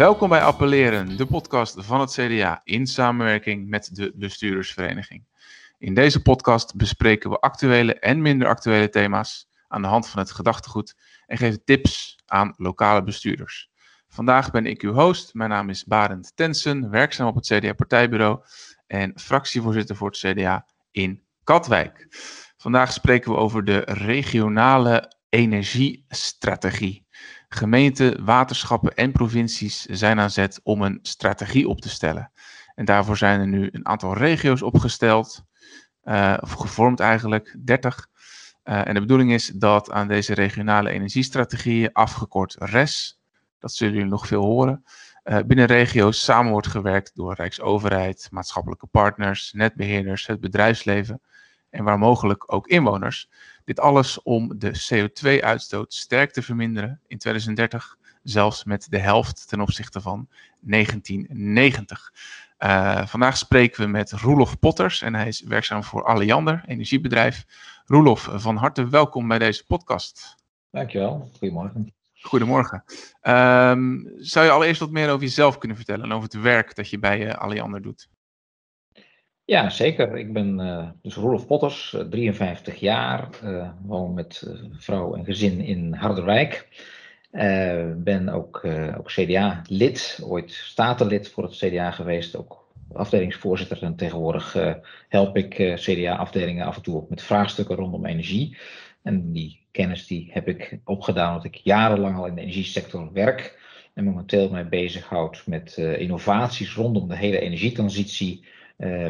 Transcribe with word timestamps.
Welkom 0.00 0.28
bij 0.28 0.42
Appelleren, 0.42 1.16
de 1.16 1.26
podcast 1.26 1.74
van 1.78 2.00
het 2.00 2.10
CDA 2.12 2.60
in 2.64 2.86
samenwerking 2.86 3.68
met 3.68 3.94
de 3.96 4.12
bestuurdersvereniging. 4.14 5.24
In 5.78 5.94
deze 5.94 6.22
podcast 6.22 6.76
bespreken 6.76 7.30
we 7.30 7.38
actuele 7.38 7.94
en 7.94 8.22
minder 8.22 8.48
actuele 8.48 8.88
thema's 8.88 9.48
aan 9.68 9.82
de 9.82 9.88
hand 9.88 10.08
van 10.08 10.20
het 10.20 10.30
gedachtegoed 10.30 10.96
en 11.26 11.36
geven 11.36 11.64
tips 11.64 12.18
aan 12.26 12.54
lokale 12.56 13.02
bestuurders. 13.02 13.70
Vandaag 14.08 14.50
ben 14.50 14.66
ik 14.66 14.82
uw 14.82 14.92
host. 14.92 15.34
Mijn 15.34 15.50
naam 15.50 15.68
is 15.68 15.84
Barend 15.84 16.32
Tensen, 16.34 16.90
werkzaam 16.90 17.26
op 17.26 17.34
het 17.34 17.46
CDA-partijbureau 17.46 18.40
en 18.86 19.12
fractievoorzitter 19.18 19.96
voor 19.96 20.08
het 20.08 20.18
CDA 20.18 20.66
in 20.90 21.22
Katwijk. 21.44 22.06
Vandaag 22.56 22.92
spreken 22.92 23.30
we 23.32 23.36
over 23.36 23.64
de 23.64 23.78
regionale 23.78 25.12
energiestrategie. 25.28 27.06
Gemeenten, 27.54 28.24
waterschappen 28.24 28.94
en 28.94 29.12
provincies 29.12 29.84
zijn 29.84 30.20
aan 30.20 30.30
zet 30.30 30.60
om 30.62 30.82
een 30.82 30.98
strategie 31.02 31.68
op 31.68 31.80
te 31.80 31.88
stellen. 31.88 32.32
En 32.74 32.84
daarvoor 32.84 33.16
zijn 33.16 33.40
er 33.40 33.46
nu 33.46 33.68
een 33.72 33.86
aantal 33.86 34.16
regio's 34.16 34.62
opgesteld, 34.62 35.44
uh, 36.04 36.36
of 36.40 36.52
gevormd 36.52 37.00
eigenlijk, 37.00 37.56
30. 37.64 38.08
Uh, 38.64 38.86
en 38.86 38.94
de 38.94 39.00
bedoeling 39.00 39.32
is 39.32 39.46
dat 39.46 39.90
aan 39.90 40.08
deze 40.08 40.34
regionale 40.34 40.90
energiestrategieën, 40.90 41.92
afgekort 41.92 42.56
RES, 42.58 43.20
dat 43.58 43.72
zullen 43.72 43.94
jullie 43.94 44.10
nog 44.10 44.26
veel 44.26 44.42
horen, 44.42 44.84
uh, 45.24 45.38
binnen 45.46 45.66
regio's 45.66 46.24
samen 46.24 46.52
wordt 46.52 46.66
gewerkt 46.66 47.10
door 47.14 47.34
Rijksoverheid, 47.34 48.28
maatschappelijke 48.30 48.86
partners, 48.86 49.52
netbeheerders, 49.52 50.26
het 50.26 50.40
bedrijfsleven 50.40 51.20
en 51.70 51.84
waar 51.84 51.98
mogelijk 51.98 52.52
ook 52.52 52.66
inwoners. 52.66 53.28
Dit 53.64 53.80
alles 53.80 54.22
om 54.22 54.58
de 54.58 54.70
CO2-uitstoot 54.88 55.94
sterk 55.94 56.32
te 56.32 56.42
verminderen 56.42 57.00
in 57.06 57.18
2030, 57.18 57.96
zelfs 58.22 58.64
met 58.64 58.86
de 58.90 58.98
helft 58.98 59.48
ten 59.48 59.60
opzichte 59.60 60.00
van 60.00 60.28
1990. 60.60 62.12
Uh, 62.58 63.06
vandaag 63.06 63.36
spreken 63.36 63.84
we 63.84 63.90
met 63.90 64.12
Roelof 64.12 64.58
Potters 64.58 65.02
en 65.02 65.14
hij 65.14 65.28
is 65.28 65.40
werkzaam 65.40 65.84
voor 65.84 66.04
Alliander, 66.04 66.62
energiebedrijf. 66.66 67.44
Roelof, 67.84 68.28
van 68.32 68.56
harte 68.56 68.88
welkom 68.88 69.28
bij 69.28 69.38
deze 69.38 69.66
podcast. 69.66 70.36
Dankjewel, 70.70 71.30
goedemorgen. 71.38 71.94
Goedemorgen. 72.22 72.84
Um, 73.22 74.12
zou 74.16 74.46
je 74.46 74.50
allereerst 74.50 74.80
wat 74.80 74.90
meer 74.90 75.08
over 75.08 75.22
jezelf 75.22 75.58
kunnen 75.58 75.76
vertellen 75.76 76.04
en 76.04 76.12
over 76.12 76.28
het 76.30 76.42
werk 76.42 76.74
dat 76.74 76.90
je 76.90 76.98
bij 76.98 77.26
uh, 77.26 77.34
Alliander 77.34 77.82
doet? 77.82 78.08
Ja, 79.50 79.70
zeker. 79.70 80.16
Ik 80.16 80.32
ben 80.32 80.60
uh, 80.60 80.88
dus 81.02 81.14
Roelof 81.14 81.46
Potters, 81.46 81.96
53 82.10 82.80
jaar, 82.80 83.28
uh, 83.44 83.68
woon 83.82 84.14
met 84.14 84.50
vrouw 84.72 85.14
en 85.14 85.24
gezin 85.24 85.60
in 85.60 85.92
Harderwijk. 85.94 86.68
ben 87.96 88.28
ook, 88.28 88.66
CDA-lid, 89.04 90.20
ooit 90.22 90.50
statenlid 90.50 91.28
voor 91.28 91.42
het 91.42 91.56
CDA 91.56 91.90
geweest, 91.90 92.36
ook 92.36 92.68
afdelingsvoorzitter. 92.92 93.82
En 93.82 93.96
tegenwoordig 93.96 94.56
help 95.08 95.36
ik 95.36 95.54
CDA-afdelingen 95.74 96.66
af 96.66 96.76
en 96.76 96.82
toe 96.82 96.96
ook 96.96 97.10
met 97.10 97.22
vraagstukken 97.22 97.76
rondom 97.76 98.06
energie. 98.06 98.56
En 99.02 99.32
die 99.32 99.66
kennis 99.70 100.06
die 100.06 100.30
heb 100.32 100.48
ik 100.48 100.78
opgedaan 100.84 101.28
omdat 101.28 101.44
ik 101.44 101.54
jarenlang 101.54 102.16
al 102.16 102.26
in 102.26 102.34
de 102.34 102.40
energiesector 102.40 103.12
werk. 103.12 103.58
En 103.94 104.04
momenteel 104.04 104.50
mij 104.50 104.68
bezighoud 104.68 105.42
met 105.46 105.76
innovaties 105.76 106.74
rondom 106.74 107.08
de 107.08 107.16
hele 107.16 107.40
energietransitie 107.40 108.44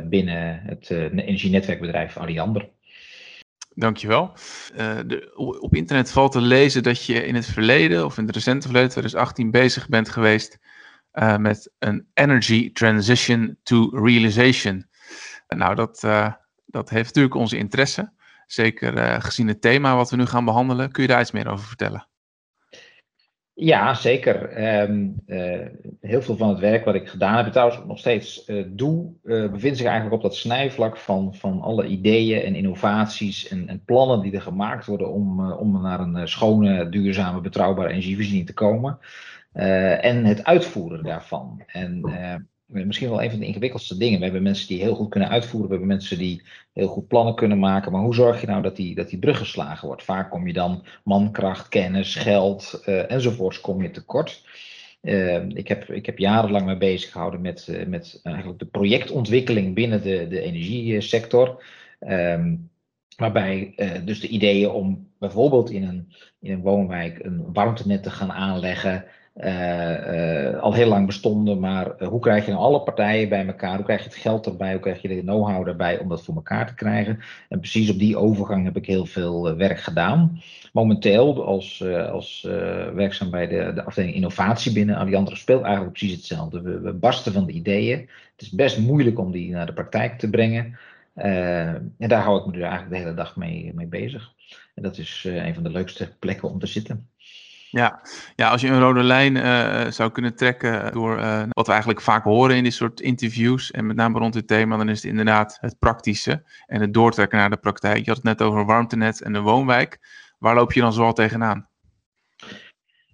binnen 0.09 0.61
het 0.63 0.91
uh, 0.91 1.03
energienetwerkbedrijf 1.03 2.17
Alliander. 2.17 2.69
Dankjewel. 3.75 4.33
De, 5.07 5.33
op 5.61 5.75
internet 5.75 6.11
valt 6.11 6.33
te 6.33 6.41
lezen 6.41 6.83
dat 6.83 7.05
je 7.05 7.27
in 7.27 7.35
het 7.35 7.47
verleden, 7.47 8.05
of 8.05 8.19
in 8.19 8.27
het 8.27 8.35
recente 8.35 8.67
verleden, 8.67 8.91
2018, 8.91 9.51
bezig 9.51 9.89
bent 9.89 10.09
geweest 10.09 10.59
met 11.39 11.73
een 11.79 12.07
Energy 12.15 12.73
Transition 12.73 13.59
to 13.63 13.91
Realization. 13.93 14.87
Nou, 15.49 15.75
dat, 15.75 16.01
dat 16.67 16.91
heeft 16.91 17.07
natuurlijk 17.07 17.35
onze 17.35 17.57
interesse. 17.57 18.13
Zeker 18.53 18.97
uh, 18.97 19.21
gezien 19.21 19.49
het 19.49 19.61
thema 19.61 19.97
wat 19.97 20.11
we 20.11 20.17
nu 20.17 20.27
gaan 20.27 20.45
behandelen. 20.45 20.93
Kun 20.93 21.03
je 21.03 21.09
daar 21.09 21.21
iets 21.21 21.31
meer 21.31 21.49
over 21.49 21.67
vertellen? 21.67 22.10
Ja, 23.55 23.95
zeker. 23.95 24.69
Um, 24.83 25.23
uh, 25.27 25.67
heel 26.01 26.23
veel 26.23 26.37
van 26.37 26.49
het 26.49 26.59
werk 26.59 26.85
wat 26.85 26.95
ik 26.95 27.09
gedaan 27.09 27.37
heb, 27.37 27.53
trouwens 27.53 27.81
nog 27.87 27.99
steeds 27.99 28.49
uh, 28.49 28.65
doe, 28.69 29.13
bevindt 29.23 29.77
zich 29.77 29.87
eigenlijk 29.87 30.17
op 30.17 30.23
dat 30.23 30.37
snijvlak 30.37 30.97
van, 30.97 31.35
van 31.35 31.61
alle 31.61 31.87
ideeën 31.87 32.43
en 32.43 32.55
innovaties 32.55 33.49
en, 33.49 33.69
en 33.69 33.85
plannen 33.85 34.21
die 34.21 34.33
er 34.33 34.43
gemaakt 34.43 34.87
worden 34.87 35.13
om, 35.13 35.53
om 35.53 35.83
naar 35.83 36.01
een 36.01 36.29
schone, 36.29 36.89
duurzame, 36.89 37.41
betrouwbare 37.41 37.89
energievoorziening 37.89 38.47
te 38.47 38.55
komen. 38.55 38.99
en 39.53 40.25
het 40.25 40.45
uitvoeren 40.45 41.05
daarvan. 41.05 41.63
En 41.67 42.01
misschien 42.71 43.09
wel 43.09 43.23
een 43.23 43.31
van 43.31 43.39
de 43.39 43.47
ingewikkeldste 43.47 43.97
dingen. 43.97 44.19
We 44.19 44.25
hebben 44.25 44.43
mensen 44.43 44.69
die 44.69 44.81
heel 44.81 44.95
goed 44.95 45.09
kunnen 45.09 45.29
uitvoeren, 45.29 45.69
we 45.69 45.75
hebben 45.75 45.97
mensen 45.97 46.19
die 46.19 46.43
heel 46.73 46.87
goed 46.87 47.09
plannen 47.09 47.35
kunnen 47.35 47.59
maken. 47.59 47.93
Maar 47.93 48.01
hoe 48.01 48.15
zorg 48.15 48.41
je 48.41 48.47
nou 48.47 48.63
dat 48.63 48.77
die, 48.77 48.95
dat 48.95 49.09
die 49.09 49.19
brug 49.19 49.39
geslagen 49.39 49.87
wordt? 49.87 50.03
Vaak 50.03 50.31
kom 50.31 50.47
je 50.47 50.53
dan 50.53 50.85
mankracht, 51.05 51.69
kennis, 51.69 52.15
geld 52.15 52.83
uh, 52.87 53.11
enzovoorts 53.11 53.61
kom 53.61 53.83
je 53.83 53.91
tekort. 53.91 54.45
Uh, 55.03 55.49
ik, 55.49 55.69
heb, 55.69 55.89
ik 55.89 56.07
heb 56.07 56.19
jarenlang 56.19 56.67
mee 56.67 56.77
bezig 56.77 57.11
gehouden 57.11 57.41
met, 57.41 57.67
uh, 57.71 57.87
met 57.87 58.21
eigenlijk 58.23 58.59
de 58.59 58.67
projectontwikkeling 58.67 59.75
binnen 59.75 60.03
de, 60.03 60.27
de 60.29 60.41
energiesector. 60.41 61.65
Um, 62.01 62.71
waarbij 63.17 63.75
dus 64.05 64.21
de 64.21 64.29
ideeën 64.29 64.71
om 64.71 65.09
bijvoorbeeld 65.19 65.71
in 65.71 65.83
een, 65.83 66.13
in 66.41 66.53
een 66.53 66.61
woonwijk 66.61 67.25
een 67.25 67.53
warmtenet 67.53 68.03
te 68.03 68.11
gaan 68.11 68.33
aanleggen. 68.33 69.05
Uh, 69.37 70.53
uh, 70.53 70.61
al 70.61 70.75
heel 70.75 70.89
lang 70.89 71.07
bestonden, 71.07 71.61
maar 71.61 71.93
uh, 71.99 72.09
hoe 72.09 72.21
krijg 72.21 72.45
je 72.45 72.51
nou 72.51 72.63
alle 72.63 72.83
partijen 72.83 73.29
bij 73.29 73.47
elkaar? 73.47 73.75
Hoe 73.75 73.85
krijg 73.85 74.01
je 74.03 74.09
het 74.09 74.15
geld 74.15 74.47
erbij? 74.47 74.73
Hoe 74.73 74.81
krijg 74.81 75.03
je 75.03 75.09
de 75.09 75.21
know-how 75.21 75.69
erbij 75.69 75.99
om 75.99 76.09
dat 76.09 76.25
voor 76.25 76.35
elkaar 76.35 76.67
te 76.67 76.75
krijgen? 76.75 77.19
En 77.49 77.59
precies 77.59 77.91
op 77.91 77.99
die 77.99 78.17
overgang 78.17 78.65
heb 78.65 78.77
ik 78.77 78.87
heel 78.87 79.07
veel 79.07 79.57
werk 79.57 79.81
gedaan. 79.81 80.41
Momenteel, 80.73 81.45
als, 81.45 81.85
als 82.11 82.47
werkzaam 82.95 83.31
bij 83.31 83.47
de, 83.47 83.73
de 83.75 83.85
afdeling 83.85 84.15
innovatie 84.15 84.73
binnen 84.73 84.97
Allianz, 84.97 85.41
speelt 85.41 85.63
eigenlijk 85.63 85.93
precies 85.93 86.17
hetzelfde. 86.17 86.61
We, 86.61 86.93
barsten 86.93 87.33
van 87.33 87.47
de 87.47 87.53
ideeën. 87.53 87.99
Het 88.33 88.43
is 88.43 88.51
best 88.51 88.79
moeilijk 88.79 89.19
om 89.19 89.31
die 89.31 89.51
naar 89.51 89.67
de 89.67 89.73
praktijk 89.73 90.19
te 90.19 90.31
brengen. 90.31 90.79
en 91.15 91.93
daar 91.97 92.23
hou 92.23 92.39
ik 92.39 92.47
me 92.47 92.53
dus 92.53 92.63
eigenlijk 92.63 92.93
de 92.93 92.99
hele 92.99 93.15
dag 93.15 93.37
mee, 93.37 93.73
mee 93.75 93.87
bezig. 93.87 94.33
En 94.75 94.83
dat 94.83 94.99
is 94.99 95.27
een 95.29 95.55
van 95.55 95.63
de 95.63 95.71
leukste 95.71 96.13
plekken 96.19 96.49
om 96.49 96.59
te 96.59 96.67
zitten. 96.67 97.10
Ja. 97.71 98.01
ja, 98.35 98.49
als 98.51 98.61
je 98.61 98.69
een 98.69 98.81
rode 98.81 99.03
lijn 99.03 99.37
uh, 99.37 99.91
zou 99.91 100.11
kunnen 100.11 100.37
trekken 100.37 100.93
door 100.93 101.19
uh, 101.19 101.43
wat 101.49 101.67
we 101.67 101.73
eigenlijk 101.73 102.01
vaak 102.01 102.25
horen 102.25 102.57
in 102.57 102.65
dit 102.65 102.75
soort 102.75 103.01
interviews, 103.01 103.71
en 103.71 103.87
met 103.87 103.97
name 103.97 104.19
rond 104.19 104.33
dit 104.33 104.47
thema, 104.47 104.77
dan 104.77 104.89
is 104.89 105.03
het 105.03 105.11
inderdaad 105.11 105.59
het 105.61 105.79
praktische 105.79 106.43
en 106.67 106.81
het 106.81 106.95
doortrekken 106.95 107.39
naar 107.39 107.51
de 107.51 107.57
praktijk. 107.57 107.99
Je 107.99 108.07
had 108.07 108.17
het 108.17 108.25
net 108.25 108.43
over 108.43 108.65
warmtenet 108.65 109.23
en 109.23 109.33
de 109.33 109.41
woonwijk. 109.41 109.99
Waar 110.39 110.55
loop 110.55 110.73
je 110.73 110.81
dan 110.81 110.93
zoal 110.93 111.13
tegenaan? 111.13 111.70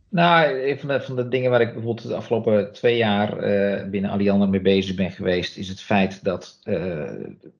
Nou, 0.08 0.60
een 0.68 0.78
van 1.02 1.16
de, 1.16 1.28
dingen 1.28 1.50
waar 1.50 1.60
ik 1.60 1.72
bijvoorbeeld 1.72 2.08
de 2.08 2.14
afgelopen 2.14 2.72
twee 2.72 2.96
jaar 2.96 3.50
uh, 3.50 3.88
binnen 3.90 4.10
Alliander 4.10 4.48
mee 4.48 4.60
bezig 4.60 4.96
ben 4.96 5.10
geweest, 5.10 5.56
is 5.56 5.68
het 5.68 5.80
feit 5.80 6.24
dat 6.24 6.60
uh, 6.64 7.10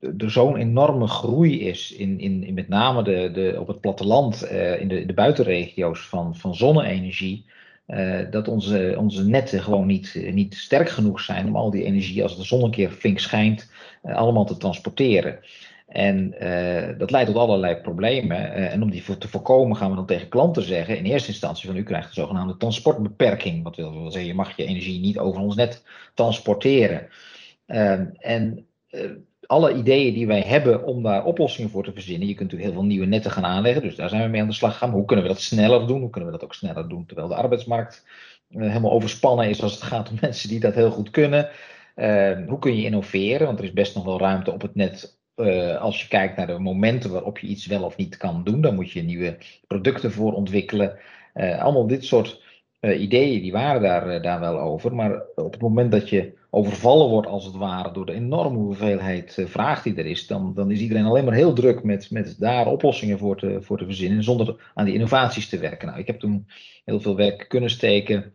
er 0.01 0.31
zo'n 0.31 0.57
enorme 0.57 1.07
groei 1.07 1.61
is 1.61 1.93
in, 1.93 2.21
in, 2.21 2.45
in 2.45 2.55
met 2.55 2.69
name 2.69 3.03
de, 3.03 3.31
de, 3.33 3.57
op 3.61 3.67
het 3.67 3.81
platteland, 3.81 4.49
uh, 4.53 4.81
in 4.81 4.89
de, 4.89 5.07
de 5.07 5.15
buitenregio's 5.15 6.09
van, 6.09 6.37
van 6.37 6.55
zonne-energie. 6.55 7.45
dat 8.31 8.49
onze, 8.49 8.95
onze 8.99 9.29
netten 9.29 9.63
gewoon 9.63 9.87
niet, 9.87 10.29
niet 10.31 10.55
sterk 10.55 10.89
genoeg 10.89 11.21
zijn 11.21 11.47
om 11.47 11.57
al 11.57 11.71
die 11.71 11.85
energie, 11.85 12.23
als 12.23 12.37
de 12.37 12.45
zon 12.45 12.65
een 12.65 12.71
keer 12.71 12.91
flink 12.91 13.19
schijnt, 13.19 13.71
allemaal 14.03 14.45
te 14.45 14.57
transporteren. 14.57 15.39
En 15.87 16.35
uh, 16.43 16.99
dat 16.99 17.11
leidt 17.11 17.31
tot 17.31 17.39
allerlei 17.39 17.77
problemen. 17.77 18.37
Uh, 18.37 18.73
en 18.73 18.83
om 18.83 18.91
die 18.91 19.19
te 19.19 19.29
voorkomen 19.29 19.77
gaan 19.77 19.91
we 19.91 19.97
dan 19.97 20.07
tegen 20.07 20.29
klanten 20.29 20.63
zeggen, 20.63 20.99
in 20.99 21.05
eerste 21.05 21.29
instantie 21.29 21.69
van 21.69 21.77
u 21.77 21.83
krijgt 21.83 22.07
een 22.07 22.15
zogenaamde 22.15 22.57
transportbeperking. 22.57 23.63
Wat 23.63 23.77
wil 23.77 24.11
zeggen, 24.11 24.31
je 24.31 24.35
mag 24.35 24.57
je 24.57 24.65
energie 24.65 25.01
niet 25.01 25.19
over 25.19 25.41
ons 25.41 25.57
net 25.57 25.83
transporteren. 26.15 27.09
Uh, 27.67 28.01
en 28.19 28.67
alle 29.47 29.75
ideeën 29.75 30.15
die 30.15 30.27
wij 30.27 30.41
hebben 30.41 30.85
om 30.85 31.03
daar 31.03 31.25
oplossingen 31.25 31.71
voor 31.71 31.85
te 31.85 31.93
verzinnen. 31.93 32.29
Je 32.29 32.35
kunt 32.35 32.51
natuurlijk 32.51 32.71
heel 32.71 32.81
veel 32.81 32.91
nieuwe 32.91 33.07
netten 33.07 33.31
gaan 33.31 33.45
aanleggen, 33.45 33.83
dus 33.83 33.97
daar 33.97 34.09
zijn 34.09 34.23
we 34.23 34.29
mee 34.29 34.41
aan 34.41 34.49
de 34.49 34.55
slag 34.55 34.79
gaan. 34.79 34.91
Hoe 34.91 35.05
kunnen 35.05 35.25
we 35.25 35.31
dat 35.31 35.41
sneller 35.41 35.87
doen? 35.87 36.01
Hoe 36.01 36.11
kunnen 36.11 36.31
we 36.31 36.39
dat 36.39 36.45
ook 36.45 36.55
sneller 36.55 36.89
doen 36.89 37.07
terwijl 37.07 37.29
de 37.29 37.35
arbeidsmarkt 37.35 38.05
helemaal 38.49 38.93
overspannen 38.93 39.49
is 39.49 39.63
als 39.63 39.75
het 39.75 39.83
gaat 39.83 40.11
om 40.11 40.17
mensen 40.21 40.49
die 40.49 40.61
dat 40.61 40.75
heel 40.75 40.91
goed 40.91 41.11
kunnen? 41.11 41.49
hoe 42.47 42.59
kun 42.59 42.77
je 42.77 42.85
innoveren? 42.85 43.47
Want 43.47 43.59
er 43.59 43.65
is 43.65 43.73
best 43.73 43.95
nog 43.95 44.05
wel 44.05 44.19
ruimte 44.19 44.53
op 44.53 44.63
het 44.63 44.75
net 44.75 45.16
uh, 45.37 45.81
als 45.81 46.03
je 46.03 46.09
kijkt 46.09 46.37
naar 46.37 46.47
de 46.47 46.59
momenten 46.59 47.13
waarop 47.13 47.39
je 47.39 47.47
iets 47.47 47.67
wel 47.67 47.83
of 47.83 47.97
niet 47.97 48.17
kan 48.17 48.45
doen, 48.45 48.61
dan 48.61 48.75
moet 48.75 48.91
je 48.91 49.03
nieuwe 49.03 49.37
producten 49.67 50.13
voor 50.13 50.33
ontwikkelen. 50.33 50.99
Uh, 51.35 51.63
allemaal 51.63 51.87
dit 51.87 52.05
soort 52.05 52.43
uh, 52.81 53.01
ideeën, 53.01 53.43
die 53.43 53.53
waren 53.53 53.83
daar, 53.83 54.23
daar 54.23 54.41
wel 54.41 54.59
over. 54.59 54.95
Maar 54.95 55.23
op 55.35 55.53
het 55.53 55.61
moment 55.61 55.93
dat 55.93 56.09
je 56.09 56.33
overvallen 56.51 57.09
wordt, 57.09 57.29
als 57.29 57.45
het 57.45 57.55
ware, 57.55 57.93
door 57.93 58.07
de 58.07 58.13
enorme 58.13 58.59
hoeveelheid 58.59 59.43
vraag 59.47 59.83
die 59.83 59.95
er 59.95 60.07
is, 60.07 60.27
dan, 60.27 60.55
dan 60.55 60.71
is 60.71 60.81
iedereen 60.81 61.05
alleen 61.05 61.25
maar 61.25 61.35
heel 61.35 61.53
druk 61.53 61.83
met, 61.83 62.11
met 62.11 62.37
daar 62.39 62.67
oplossingen 62.67 63.19
voor 63.19 63.37
te, 63.37 63.59
voor 63.63 63.79
te 63.79 63.85
verzinnen, 63.85 64.25
zonder 64.25 64.71
aan 64.75 64.85
die 64.85 64.95
innovaties 64.95 65.49
te 65.49 65.59
werken. 65.59 65.89
Nou, 65.89 66.01
ik 66.01 66.07
heb 66.07 66.21
toen 66.21 66.47
heel 66.85 67.01
veel 67.01 67.17
werk 67.17 67.45
kunnen 67.49 67.71
steken 67.71 68.33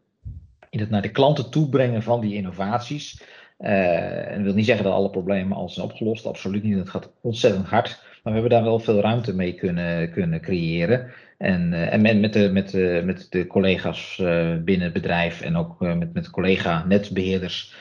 in 0.69 0.79
het 0.79 0.89
naar 0.89 1.01
de 1.01 1.11
klanten 1.11 1.49
toebrengen 1.49 2.03
van 2.03 2.21
die 2.21 2.35
innovaties. 2.35 3.21
Uh, 3.61 4.31
en 4.31 4.35
dat 4.35 4.43
wil 4.43 4.53
niet 4.53 4.65
zeggen 4.65 4.83
dat 4.85 4.93
alle 4.93 5.09
problemen 5.09 5.57
al 5.57 5.69
zijn 5.69 5.85
opgelost, 5.85 6.25
absoluut 6.25 6.63
niet. 6.63 6.77
Het 6.77 6.89
gaat 6.89 7.11
ontzettend 7.21 7.67
hard. 7.67 7.99
Maar 8.23 8.33
we 8.33 8.39
hebben 8.39 8.49
daar 8.49 8.63
wel 8.63 8.79
veel 8.79 8.99
ruimte 8.99 9.35
mee 9.35 9.53
kunnen, 9.53 10.11
kunnen 10.11 10.41
creëren. 10.41 11.11
En, 11.37 11.71
uh, 11.71 11.93
en 11.93 12.19
met, 12.19 12.33
de, 12.33 12.49
met, 12.51 12.69
de, 12.69 13.01
met 13.05 13.27
de 13.29 13.47
collega's 13.47 14.17
uh, 14.21 14.55
binnen 14.55 14.83
het 14.83 14.93
bedrijf 14.93 15.41
en 15.41 15.55
ook 15.55 15.79
met, 15.79 16.13
met 16.13 16.29
collega-netbeheerders 16.29 17.75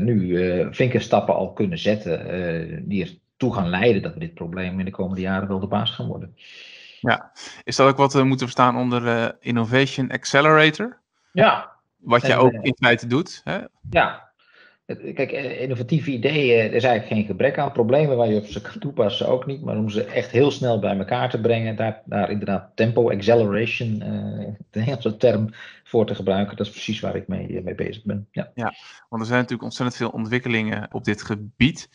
nu 0.00 0.38
flinke 0.72 0.98
stappen 0.98 1.34
al 1.34 1.52
kunnen 1.52 1.78
zetten. 1.78 2.88
die 2.88 3.20
ertoe 3.32 3.54
gaan 3.54 3.68
leiden 3.68 4.02
dat 4.02 4.14
we 4.14 4.20
dit 4.20 4.34
probleem 4.34 4.78
in 4.78 4.84
de 4.84 4.90
komende 4.90 5.20
jaren 5.20 5.48
wel 5.48 5.60
de 5.60 5.66
baas 5.66 5.90
gaan 5.90 6.06
worden. 6.06 6.36
Ja, 7.00 7.32
is 7.64 7.76
dat 7.76 7.88
ook 7.88 7.96
wat 7.96 8.12
we 8.12 8.24
moeten 8.24 8.46
verstaan 8.46 8.76
onder 8.76 9.34
Innovation 9.40 10.10
Accelerator? 10.10 10.98
Ja. 11.32 11.70
Wat 11.96 12.26
jij 12.26 12.36
ook 12.36 12.52
in 12.52 12.76
feite 12.78 13.06
doet. 13.06 13.40
Hè? 13.44 13.58
Ja, 13.90 14.29
Kijk, 14.98 15.32
eh, 15.32 15.60
innovatieve 15.60 16.10
ideeën, 16.10 16.58
er 16.58 16.74
is 16.74 16.84
eigenlijk 16.84 17.06
geen 17.06 17.24
gebrek 17.24 17.58
aan. 17.58 17.72
Problemen 17.72 18.16
waar 18.16 18.28
je 18.28 18.38
op 18.38 18.46
ze 18.46 18.60
kan 18.60 18.78
toepassen 18.78 19.28
ook 19.28 19.46
niet. 19.46 19.62
Maar 19.62 19.76
om 19.76 19.88
ze 19.88 20.04
echt 20.04 20.30
heel 20.30 20.50
snel 20.50 20.78
bij 20.78 20.98
elkaar 20.98 21.30
te 21.30 21.40
brengen, 21.40 21.76
daar, 21.76 22.02
daar 22.04 22.30
inderdaad 22.30 22.70
tempo, 22.74 23.10
acceleration, 23.10 24.02
uh, 24.02 24.46
de 24.70 24.80
Engelse 24.80 25.16
term 25.16 25.50
voor 25.84 26.06
te 26.06 26.14
gebruiken. 26.14 26.56
Dat 26.56 26.66
is 26.66 26.72
precies 26.72 27.00
waar 27.00 27.16
ik 27.16 27.28
mee, 27.28 27.56
eh, 27.56 27.64
mee 27.64 27.74
bezig 27.74 28.04
ben. 28.04 28.28
Ja. 28.30 28.52
want 29.08 29.22
er 29.22 29.28
zijn 29.28 29.40
natuurlijk 29.40 29.62
ontzettend 29.62 29.96
veel 29.96 30.10
ontwikkelingen 30.10 30.88
op 30.92 31.04
dit 31.04 31.22
gebied. 31.22 31.88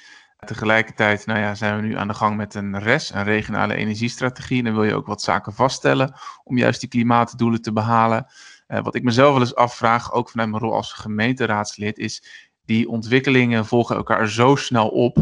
Tegelijkertijd 0.45 1.25
nou 1.25 1.39
ja, 1.39 1.55
zijn 1.55 1.75
we 1.75 1.81
nu 1.81 1.97
aan 1.97 2.07
de 2.07 2.13
gang 2.13 2.37
met 2.37 2.55
een 2.55 2.79
RES, 2.79 3.13
een 3.13 3.23
regionale 3.23 3.75
energiestrategie. 3.75 4.57
En 4.57 4.63
dan 4.63 4.73
wil 4.73 4.83
je 4.83 4.95
ook 4.95 5.07
wat 5.07 5.21
zaken 5.21 5.53
vaststellen 5.53 6.13
om 6.43 6.57
juist 6.57 6.79
die 6.79 6.89
klimaatdoelen 6.89 7.61
te 7.61 7.73
behalen. 7.73 8.25
Wat 8.67 8.95
ik 8.95 9.03
mezelf 9.03 9.31
wel 9.31 9.41
eens 9.41 9.55
afvraag, 9.55 10.13
ook 10.13 10.29
vanuit 10.29 10.49
mijn 10.49 10.61
rol 10.61 10.73
als 10.73 10.93
gemeenteraadslid, 10.93 11.97
is 11.97 12.44
die 12.65 12.89
ontwikkelingen 12.89 13.65
volgen 13.65 13.95
elkaar 13.95 14.29
zo 14.29 14.55
snel 14.55 14.87
op. 14.87 15.17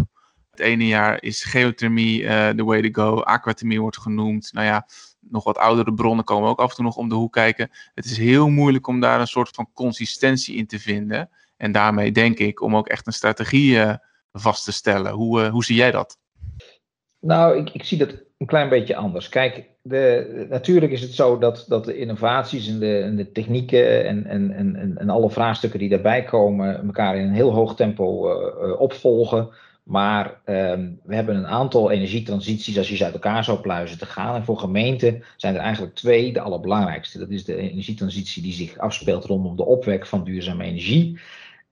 Het 0.51 0.59
ene 0.59 0.87
jaar 0.87 1.23
is 1.23 1.43
geothermie 1.43 2.21
uh, 2.21 2.49
the 2.49 2.63
way 2.63 2.89
to 2.89 3.03
go, 3.03 3.21
aquathermie 3.21 3.81
wordt 3.81 3.97
genoemd. 3.97 4.53
Nou 4.53 4.65
ja, 4.65 4.87
nog 5.19 5.43
wat 5.43 5.57
oudere 5.57 5.93
bronnen 5.93 6.25
komen 6.25 6.49
ook 6.49 6.59
af 6.59 6.69
en 6.69 6.75
toe 6.75 6.85
nog 6.85 6.95
om 6.95 7.09
de 7.09 7.15
hoek 7.15 7.33
kijken. 7.33 7.71
Het 7.93 8.05
is 8.05 8.17
heel 8.17 8.49
moeilijk 8.49 8.87
om 8.87 8.99
daar 8.99 9.19
een 9.19 9.27
soort 9.27 9.49
van 9.49 9.69
consistentie 9.73 10.55
in 10.55 10.67
te 10.67 10.79
vinden. 10.79 11.29
En 11.57 11.71
daarmee 11.71 12.11
denk 12.11 12.37
ik 12.37 12.61
om 12.61 12.75
ook 12.75 12.87
echt 12.87 13.07
een 13.07 13.13
strategie 13.13 13.75
uh, 13.75 13.93
vast 14.31 14.63
te 14.63 14.71
stellen. 14.71 15.11
Hoe, 15.11 15.41
uh, 15.41 15.49
hoe 15.49 15.63
zie 15.63 15.75
jij 15.75 15.91
dat? 15.91 16.17
Nou, 17.19 17.57
ik, 17.57 17.69
ik 17.69 17.83
zie 17.83 17.97
dat 17.97 18.15
een 18.37 18.47
klein 18.47 18.69
beetje 18.69 18.95
anders. 18.95 19.29
Kijk, 19.29 19.69
de, 19.83 20.45
natuurlijk 20.49 20.91
is 20.91 21.01
het 21.01 21.13
zo 21.13 21.37
dat, 21.37 21.65
dat 21.67 21.85
de 21.85 21.97
innovaties 21.97 22.67
en 22.67 22.79
de, 22.79 23.13
de 23.15 23.31
technieken 23.31 24.05
en, 24.05 24.25
en, 24.25 24.51
en, 24.51 24.97
en 24.97 25.09
alle 25.09 25.29
vraagstukken 25.29 25.79
die 25.79 25.89
daarbij 25.89 26.23
komen, 26.23 26.85
elkaar 26.85 27.17
in 27.17 27.27
een 27.27 27.33
heel 27.33 27.53
hoog 27.53 27.75
tempo 27.75 28.29
uh, 28.29 28.79
opvolgen. 28.79 29.49
Maar 29.83 30.41
um, 30.45 30.99
we 31.03 31.15
hebben 31.15 31.35
een 31.35 31.47
aantal 31.47 31.91
energietransities, 31.91 32.77
als 32.77 32.89
je 32.89 32.95
ze 32.95 33.03
uit 33.03 33.13
elkaar 33.13 33.43
zou 33.43 33.59
pluizen, 33.59 33.97
te 33.97 34.05
gaan. 34.05 34.35
En 34.35 34.43
voor 34.43 34.57
gemeenten 34.57 35.23
zijn 35.37 35.55
er 35.55 35.61
eigenlijk 35.61 35.95
twee 35.95 36.33
de 36.33 36.41
allerbelangrijkste. 36.41 37.19
Dat 37.19 37.29
is 37.29 37.45
de 37.45 37.55
energietransitie 37.55 38.43
die 38.43 38.53
zich 38.53 38.77
afspeelt 38.77 39.25
rondom 39.25 39.55
de 39.55 39.65
opwek 39.65 40.05
van 40.05 40.23
duurzame 40.23 40.63
energie. 40.63 41.19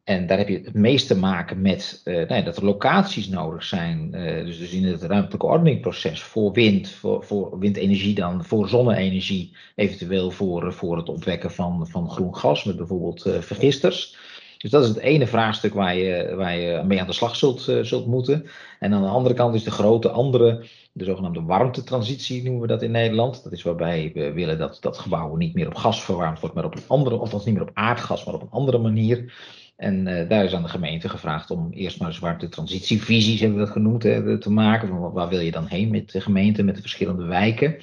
En 0.04 0.28
daar 0.28 0.38
heb 0.38 0.48
je 0.48 0.62
het 0.64 0.74
meest 0.74 1.08
te 1.08 1.18
maken 1.18 1.62
met 1.62 2.02
uh, 2.06 2.16
nou 2.16 2.34
ja, 2.34 2.42
dat 2.42 2.58
er 2.58 2.66
locaties 2.66 3.28
nodig 3.28 3.64
zijn. 3.64 4.12
Uh, 4.14 4.46
dus, 4.46 4.58
dus 4.58 4.72
in 4.72 4.84
het 4.84 5.04
ruimtelijke 5.04 5.46
ordeningproces 5.46 6.22
voor 6.22 6.52
wind, 6.52 6.90
voor, 6.90 7.24
voor 7.24 7.60
windenergie 7.60 8.16
dan, 8.16 8.46
voor 8.46 8.70
zonne-energie, 8.70 9.56
eventueel 9.76 10.32
voor, 10.32 10.74
voor 10.74 10.98
het 10.98 11.10
opwekken 11.10 11.52
van, 11.52 11.88
van 11.88 12.10
groen 12.10 12.36
gas 12.36 12.64
met 12.64 12.76
bijvoorbeeld 12.76 13.22
vergisters. 13.40 14.18
Dus 14.58 14.72
dat 14.72 14.84
is 14.84 14.90
het 14.90 14.98
ene 14.98 15.28
vraagstuk 15.28 15.74
waar 15.74 15.96
je, 15.96 16.36
waar 16.36 16.58
je 16.58 16.84
mee 16.86 17.00
aan 17.02 17.08
de 17.08 17.14
slag 17.14 17.36
zult, 17.36 17.62
zult 17.82 18.08
moeten. 18.08 18.46
En 18.80 18.94
aan 18.94 19.02
de 19.02 19.08
andere 19.08 19.36
kant 19.36 19.56
is 19.56 19.64
de 19.64 19.72
grote 19.72 20.10
andere, 20.10 20.66
de 20.92 21.04
zogenaamde 21.04 21.42
warmtetransitie 21.42 22.44
noemen 22.44 22.62
we 22.62 22.68
dat 22.68 22.82
in 22.82 22.92
Nederland. 22.92 23.44
Dat 23.44 23.52
is 23.52 23.64
waarbij 23.64 24.12
we 24.14 24.32
willen 24.32 24.58
dat, 24.58 24.78
dat 24.82 24.98
gebouwen 24.98 25.40
niet 25.40 25.54
meer 25.54 25.68
op 25.68 25.76
gas 25.76 26.04
verwarmd 26.04 26.40
wordt, 26.40 26.56
maar 26.56 26.66
op 26.66 26.76
een 26.76 26.84
andere, 26.88 27.20
of 27.20 27.46
niet 27.46 27.54
meer 27.54 27.64
op 27.64 27.72
aardgas, 27.74 28.26
maar 28.26 28.34
op 28.34 28.42
een 28.42 28.52
andere 28.52 28.78
manier. 28.78 29.34
En 29.82 30.08
uh, 30.08 30.30
daar 30.30 30.44
is 30.44 30.54
aan 30.54 30.62
de 30.62 30.70
gemeente 30.70 31.10
gevraagd 31.10 31.52
om 31.52 31.72
eerst 31.72 32.22
maar 32.22 32.38
de 32.38 32.50
transitievisies, 32.50 33.40
hebben 33.40 33.60
we 33.60 33.66
dat 33.66 33.74
genoemd, 33.74 34.04
hè, 34.04 34.38
te 34.38 34.52
maken. 34.52 34.88
Van 34.88 35.12
waar 35.12 35.30
wil 35.30 35.40
je 35.40 35.52
dan 35.52 35.66
heen 35.66 35.92
met 35.92 36.12
de 36.12 36.22
gemeente, 36.22 36.64
met 36.64 36.76
de 36.76 36.82
verschillende 36.82 37.26
wijken. 37.26 37.76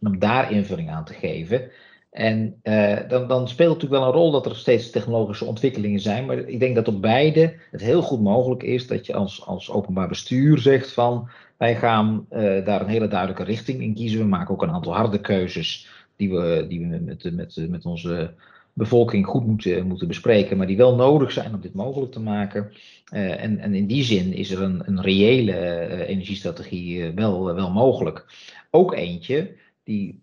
En 0.00 0.06
om 0.06 0.18
daar 0.18 0.52
invulling 0.52 0.90
aan 0.90 1.04
te 1.04 1.12
geven. 1.12 1.70
En 2.10 2.60
uh, 2.62 2.98
dan, 3.08 3.28
dan, 3.28 3.48
speelt 3.48 3.72
natuurlijk 3.74 4.00
wel 4.00 4.08
een 4.08 4.18
rol 4.18 4.30
dat 4.30 4.46
er 4.46 4.56
steeds 4.56 4.90
technologische 4.90 5.44
ontwikkelingen 5.44 6.00
zijn. 6.00 6.26
Maar 6.26 6.38
ik 6.38 6.58
denk 6.58 6.74
dat 6.74 6.88
op 6.88 7.02
beide 7.02 7.54
het 7.70 7.80
heel 7.80 8.02
goed 8.02 8.20
mogelijk 8.20 8.62
is 8.62 8.86
dat 8.86 9.06
je 9.06 9.14
als, 9.14 9.46
als 9.46 9.70
openbaar 9.70 10.08
bestuur 10.08 10.58
zegt 10.58 10.92
van 10.92 11.28
wij 11.56 11.76
gaan 11.76 12.26
uh, 12.30 12.64
daar 12.64 12.80
een 12.80 12.88
hele 12.88 13.08
duidelijke 13.08 13.44
richting 13.44 13.82
in 13.82 13.94
kiezen. 13.94 14.18
We 14.18 14.26
maken 14.26 14.54
ook 14.54 14.62
een 14.62 14.70
aantal 14.70 14.94
harde 14.94 15.20
keuzes 15.20 15.88
die 16.16 16.30
we, 16.30 16.64
die 16.68 16.80
we 16.80 16.86
met, 16.86 17.34
met, 17.34 17.66
met 17.68 17.84
onze 17.84 18.34
bevolking 18.76 19.26
goed 19.26 19.46
moeten, 19.46 19.86
moeten 19.86 20.08
bespreken, 20.08 20.56
maar 20.56 20.66
die 20.66 20.76
wel 20.76 20.94
nodig 20.94 21.32
zijn 21.32 21.54
om 21.54 21.60
dit 21.60 21.74
mogelijk 21.74 22.12
te 22.12 22.20
maken. 22.20 22.72
Uh, 23.12 23.42
en, 23.42 23.58
en, 23.58 23.74
in 23.74 23.86
die 23.86 24.02
zin 24.02 24.32
is 24.32 24.50
er 24.50 24.62
een, 24.62 24.82
een 24.86 25.00
reële 25.00 25.52
uh, 25.52 26.08
energiestrategie 26.08 26.98
uh, 26.98 27.14
wel, 27.14 27.54
wel 27.54 27.70
mogelijk. 27.70 28.26
Ook 28.70 28.94
eentje 28.94 29.56
die, 29.84 30.22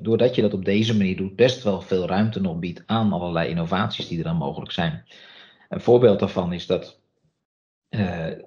doordat 0.00 0.34
je 0.34 0.42
dat 0.42 0.54
op 0.54 0.64
deze 0.64 0.96
manier 0.96 1.16
doet, 1.16 1.36
best 1.36 1.62
wel 1.62 1.80
veel 1.80 2.06
ruimte 2.06 2.40
nog 2.40 2.58
biedt 2.58 2.82
aan 2.86 3.12
allerlei 3.12 3.48
innovaties 3.48 4.08
die 4.08 4.18
er 4.18 4.24
dan 4.24 4.36
mogelijk 4.36 4.72
zijn. 4.72 5.04
Een 5.68 5.80
voorbeeld 5.80 6.18
daarvan 6.18 6.52
is 6.52 6.66
dat 6.66 7.00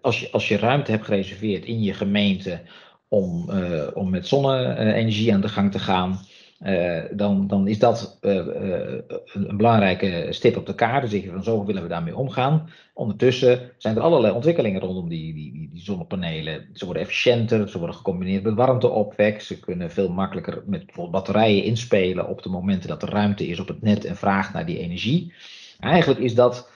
als, 0.02 0.20
je, 0.20 0.32
als 0.32 0.48
je 0.48 0.58
ruimte 0.58 0.92
hebt 0.92 1.06
gereserveerd 1.06 1.66
in 1.66 1.82
je 1.82 1.94
gemeente 1.94 2.62
om, 3.08 3.50
om 3.94 4.10
met 4.10 4.28
zonne-energie 4.28 5.34
aan 5.34 5.42
de 5.42 5.50
gang 5.50 5.72
te 5.72 5.80
gaan, 5.80 6.20
uh, 6.64 7.04
dan, 7.12 7.48
dan 7.48 7.68
is 7.68 7.80
dat 7.80 8.18
uh, 8.22 8.36
uh, 8.36 8.98
een 9.34 9.58
belangrijke 9.58 10.28
stip 10.30 10.58
op 10.58 10.66
de 10.66 10.76
kaart. 10.76 11.02
Dan 11.02 11.10
zeg 11.10 11.24
je 11.24 11.32
van 11.32 11.44
zo 11.44 11.66
willen 11.66 11.82
we 11.82 11.88
daarmee 11.88 12.16
omgaan. 12.16 12.70
Ondertussen 12.94 13.72
zijn 13.78 13.96
er 13.96 14.02
allerlei 14.02 14.34
ontwikkelingen 14.34 14.82
rondom 14.82 15.10
die, 15.10 15.34
die, 15.34 15.52
die, 15.52 15.70
die, 15.70 15.82
zonnepanelen. 15.82 16.70
Ze 16.74 16.86
worden 16.86 17.04
efficiënter, 17.04 17.70
ze 17.70 17.78
worden 17.78 17.96
gecombineerd 17.96 18.44
met 18.44 18.54
warmteopwek. 18.54 19.42
Ze 19.42 19.60
kunnen 19.60 19.92
veel 19.92 20.10
makkelijker 20.10 20.64
met 20.66 20.86
bijvoorbeeld 20.86 21.12
batterijen 21.12 21.64
inspelen 21.64 22.28
op 22.28 22.44
de 22.44 22.50
momenten 22.50 22.90
dat 22.90 23.02
er 23.02 23.10
ruimte 23.10 23.48
is 23.48 23.60
op 23.60 23.68
het 23.68 23.82
net 23.82 24.06
en 24.06 24.16
vraag 24.16 24.54
naar 24.54 24.66
die 24.66 24.80
energie. 24.80 25.34
Eigenlijk 25.80 26.20
is 26.20 26.36
dat, 26.36 26.70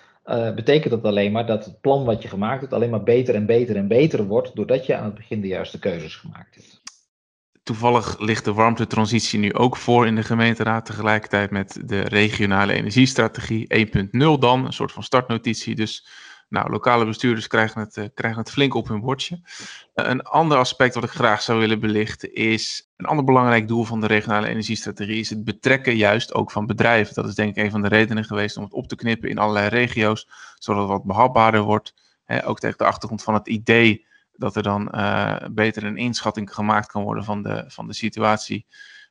betekent 0.55 0.93
dat 0.93 1.03
alleen 1.03 1.31
maar 1.31 1.45
dat 1.45 1.65
het 1.65 1.81
plan 1.81 2.05
wat 2.05 2.21
je 2.21 2.27
gemaakt 2.27 2.61
hebt 2.61 2.73
alleen 2.73 2.89
maar 2.89 3.03
beter 3.03 3.35
en 3.35 3.45
beter 3.45 3.75
en 3.75 3.87
beter 3.87 4.25
wordt 4.25 4.55
doordat 4.55 4.85
je 4.85 4.95
aan 4.95 5.05
het 5.05 5.15
begin 5.15 5.41
de 5.41 5.47
juiste 5.47 5.79
keuzes 5.79 6.15
gemaakt 6.15 6.55
hebt. 6.55 6.78
Toevallig 7.69 8.19
ligt 8.19 8.45
de 8.45 8.53
warmtetransitie 8.53 9.39
nu 9.39 9.53
ook 9.53 9.77
voor 9.77 10.07
in 10.07 10.15
de 10.15 10.23
gemeenteraad 10.23 10.85
tegelijkertijd 10.85 11.51
met 11.51 11.81
de 11.85 12.01
regionale 12.01 12.73
energiestrategie 12.73 13.87
1.0 13.95 14.39
dan, 14.39 14.65
een 14.65 14.73
soort 14.73 14.91
van 14.91 15.03
startnotitie. 15.03 15.75
Dus 15.75 16.07
nou, 16.47 16.69
lokale 16.71 17.05
bestuurders 17.05 17.47
krijgen 17.47 17.81
het, 17.81 17.97
uh, 17.97 18.05
krijgen 18.13 18.39
het 18.39 18.51
flink 18.51 18.73
op 18.73 18.87
hun 18.87 18.99
bordje. 18.99 19.35
Uh, 19.35 19.45
een 19.93 20.21
ander 20.21 20.57
aspect 20.57 20.93
wat 20.93 21.03
ik 21.03 21.09
graag 21.09 21.41
zou 21.41 21.59
willen 21.59 21.79
belichten 21.79 22.33
is, 22.33 22.89
een 22.97 23.05
ander 23.05 23.25
belangrijk 23.25 23.67
doel 23.67 23.83
van 23.83 24.01
de 24.01 24.07
regionale 24.07 24.47
energiestrategie 24.47 25.19
is 25.19 25.29
het 25.29 25.43
betrekken 25.43 25.95
juist 25.95 26.33
ook 26.33 26.51
van 26.51 26.65
bedrijven. 26.65 27.15
Dat 27.15 27.27
is 27.27 27.35
denk 27.35 27.55
ik 27.55 27.63
een 27.63 27.71
van 27.71 27.81
de 27.81 27.87
redenen 27.87 28.25
geweest 28.25 28.57
om 28.57 28.63
het 28.63 28.73
op 28.73 28.87
te 28.87 28.95
knippen 28.95 29.29
in 29.29 29.37
allerlei 29.37 29.67
regio's, 29.67 30.27
zodat 30.55 30.81
het 30.81 30.91
wat 30.91 31.03
behapbaarder 31.03 31.61
wordt. 31.61 31.93
Hè, 32.25 32.47
ook 32.47 32.59
tegen 32.59 32.77
de 32.77 32.85
achtergrond 32.85 33.23
van 33.23 33.33
het 33.33 33.47
idee 33.47 34.07
dat 34.39 34.55
er 34.55 34.63
dan 34.63 34.91
uh, 34.95 35.35
beter 35.51 35.83
een 35.83 35.97
inschatting 35.97 36.53
gemaakt 36.53 36.87
kan 36.87 37.03
worden 37.03 37.23
van 37.23 37.43
de, 37.43 37.63
van 37.67 37.87
de 37.87 37.93
situatie, 37.93 38.65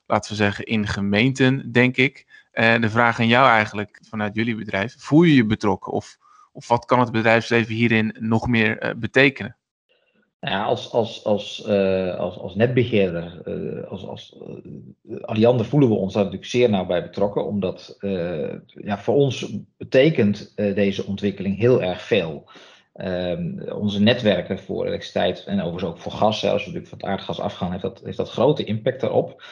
laten 0.06 0.30
we 0.30 0.37
zeggen, 0.37 0.64
in 0.64 0.87
gemeenten, 0.87 1.73
denk 1.73 1.97
ik. 1.97 2.26
En 2.52 2.80
de 2.80 2.90
vraag 2.90 3.20
aan 3.20 3.26
jou 3.26 3.49
eigenlijk 3.49 4.00
vanuit 4.08 4.35
jullie 4.35 4.56
bedrijf, 4.56 4.94
voel 4.99 5.23
je 5.23 5.35
je 5.35 5.47
betrokken 5.47 5.92
of, 5.92 6.16
of 6.52 6.68
wat 6.68 6.85
kan 6.85 7.00
het 7.00 7.12
bedrijfsleven 7.12 7.75
hierin 7.75 8.16
nog 8.18 8.49
meer 8.49 8.85
uh, 8.85 8.90
betekenen? 8.97 9.56
Nou 10.40 10.54
ja, 10.54 10.64
als, 10.64 10.92
als, 10.92 11.25
als, 11.25 11.66
als, 12.16 12.38
als 12.38 12.54
netbeheerder, 12.54 13.42
uh, 13.44 13.90
als, 13.90 14.06
als 14.06 14.37
Alliander 15.20 15.66
voelen 15.66 15.88
we 15.88 15.94
ons 15.94 16.12
daar 16.12 16.23
natuurlijk 16.23 16.50
zeer 16.50 16.70
nauw 16.70 16.87
bij 16.87 17.02
betrokken, 17.02 17.47
omdat 17.47 17.97
ja, 18.66 18.99
voor 18.99 19.14
ons 19.14 19.56
betekent 19.76 20.52
deze 20.56 21.06
ontwikkeling 21.06 21.56
heel 21.56 21.82
erg 21.82 22.02
veel. 22.02 22.50
Um, 23.04 23.62
onze 23.72 24.00
netwerken 24.00 24.58
voor 24.58 24.86
elektriciteit 24.86 25.44
en 25.44 25.60
overigens 25.60 25.84
ook 25.84 25.98
voor 25.98 26.12
gas, 26.12 26.44
als 26.44 26.64
we 26.64 26.70
natuurlijk 26.70 26.86
van 26.86 26.98
het 26.98 27.06
aardgas 27.06 27.40
afgaan, 27.40 27.70
heeft 27.70 27.82
dat, 27.82 28.02
dat 28.16 28.30
grote 28.30 28.64
impact 28.64 29.00
daarop. 29.00 29.42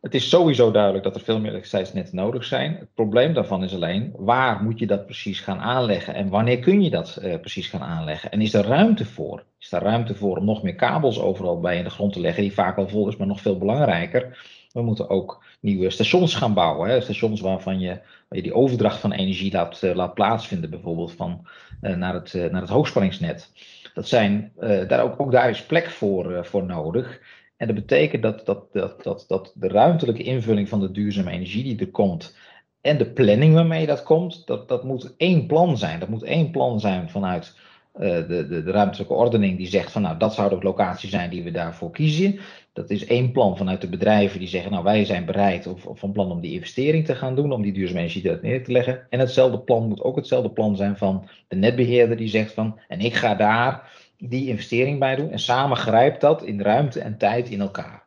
Het 0.00 0.14
is 0.14 0.28
sowieso 0.28 0.70
duidelijk 0.70 1.04
dat 1.04 1.14
er 1.14 1.20
veel 1.20 1.38
meer 1.38 1.50
elektriciteitsnetten 1.50 2.16
nodig 2.16 2.44
zijn. 2.44 2.76
Het 2.78 2.94
probleem 2.94 3.34
daarvan 3.34 3.64
is 3.64 3.74
alleen, 3.74 4.12
waar 4.16 4.62
moet 4.62 4.78
je 4.78 4.86
dat 4.86 5.04
precies 5.04 5.40
gaan 5.40 5.60
aanleggen 5.60 6.14
en 6.14 6.28
wanneer 6.28 6.58
kun 6.58 6.82
je 6.82 6.90
dat 6.90 7.18
uh, 7.22 7.40
precies 7.40 7.68
gaan 7.68 7.82
aanleggen? 7.82 8.30
En 8.30 8.40
is 8.40 8.54
er 8.54 8.64
ruimte 8.66 9.04
voor? 9.04 9.44
Is 9.58 9.72
er 9.72 9.82
ruimte 9.82 10.14
voor 10.14 10.36
om 10.36 10.44
nog 10.44 10.62
meer 10.62 10.74
kabels 10.74 11.20
overal 11.20 11.60
bij 11.60 11.78
in 11.78 11.84
de 11.84 11.90
grond 11.90 12.12
te 12.12 12.20
leggen, 12.20 12.42
die 12.42 12.52
vaak 12.52 12.76
al 12.76 12.88
vol 12.88 13.08
is, 13.08 13.16
maar 13.16 13.26
nog 13.26 13.40
veel 13.40 13.58
belangrijker, 13.58 14.38
We 14.78 14.84
moeten 14.84 15.10
ook 15.10 15.44
nieuwe 15.60 15.90
stations 15.90 16.34
gaan 16.34 16.54
bouwen. 16.54 16.90
Hè? 16.90 17.00
Stations 17.00 17.40
waarvan 17.40 17.80
je, 17.80 17.88
waar 17.88 18.38
je 18.38 18.42
die 18.42 18.54
overdracht 18.54 19.00
van 19.00 19.12
energie 19.12 19.52
laat, 19.52 19.82
laat 19.82 20.14
plaatsvinden, 20.14 20.70
bijvoorbeeld 20.70 21.12
van, 21.12 21.46
naar, 21.80 22.14
het, 22.14 22.32
naar 22.32 22.60
het 22.60 22.70
hoogspanningsnet. 22.70 23.50
Dat 23.94 24.08
zijn, 24.08 24.52
daar 24.88 25.02
ook, 25.02 25.20
ook 25.20 25.32
daar 25.32 25.50
is 25.50 25.62
plek 25.62 25.86
voor, 25.90 26.46
voor 26.46 26.64
nodig. 26.64 27.20
En 27.56 27.66
dat 27.66 27.76
betekent 27.76 28.22
dat, 28.22 28.46
dat, 28.46 28.72
dat, 28.72 29.02
dat, 29.02 29.24
dat 29.28 29.52
de 29.54 29.68
ruimtelijke 29.68 30.22
invulling 30.22 30.68
van 30.68 30.80
de 30.80 30.90
duurzame 30.90 31.30
energie 31.30 31.62
die 31.62 31.78
er 31.78 31.90
komt 31.90 32.36
en 32.80 32.98
de 32.98 33.10
planning 33.10 33.54
waarmee 33.54 33.86
dat 33.86 34.02
komt, 34.02 34.46
dat, 34.46 34.68
dat 34.68 34.84
moet 34.84 35.14
één 35.16 35.46
plan 35.46 35.78
zijn. 35.78 36.00
Dat 36.00 36.08
moet 36.08 36.22
één 36.22 36.50
plan 36.50 36.80
zijn 36.80 37.10
vanuit 37.10 37.58
de, 37.98 38.46
de, 38.48 38.62
de, 38.62 38.70
ruimtelijke 38.70 39.14
ordening 39.14 39.56
die 39.56 39.66
zegt 39.66 39.92
van 39.92 40.02
nou 40.02 40.18
dat 40.18 40.34
zou 40.34 40.48
de 40.48 40.58
locatie 40.62 41.08
zijn 41.08 41.30
die 41.30 41.42
we 41.42 41.50
daarvoor 41.50 41.90
kiezen. 41.90 42.38
Dat 42.72 42.90
is 42.90 43.06
één 43.06 43.32
plan 43.32 43.56
vanuit 43.56 43.80
de 43.80 43.88
bedrijven 43.88 44.38
die 44.38 44.48
zeggen 44.48 44.70
nou 44.70 44.84
wij 44.84 45.04
zijn 45.04 45.24
bereid 45.24 45.66
of, 45.66 45.86
van 45.98 46.12
plan 46.12 46.30
om 46.30 46.40
die 46.40 46.52
investering 46.52 47.04
te 47.04 47.14
gaan 47.14 47.34
doen, 47.34 47.52
om 47.52 47.62
die 47.62 47.72
duurzame 47.72 48.00
energie 48.00 48.38
neer 48.42 48.64
te 48.64 48.72
leggen. 48.72 49.06
En 49.10 49.18
hetzelfde 49.18 49.58
plan 49.58 49.88
moet 49.88 50.02
ook 50.02 50.16
hetzelfde 50.16 50.50
plan 50.50 50.76
zijn 50.76 50.96
van 50.96 51.28
de 51.48 51.56
netbeheerder 51.56 52.16
die 52.16 52.28
zegt 52.28 52.52
van 52.52 52.78
en 52.88 53.00
ik 53.00 53.14
ga 53.14 53.34
daar 53.34 53.90
die 54.18 54.48
investering 54.48 54.98
bij 54.98 55.16
doen. 55.16 55.30
En 55.30 55.38
samen 55.38 55.76
grijpt 55.76 56.20
dat 56.20 56.42
in 56.42 56.60
ruimte 56.60 57.00
en 57.00 57.18
tijd 57.18 57.48
in 57.48 57.60
elkaar. 57.60 58.02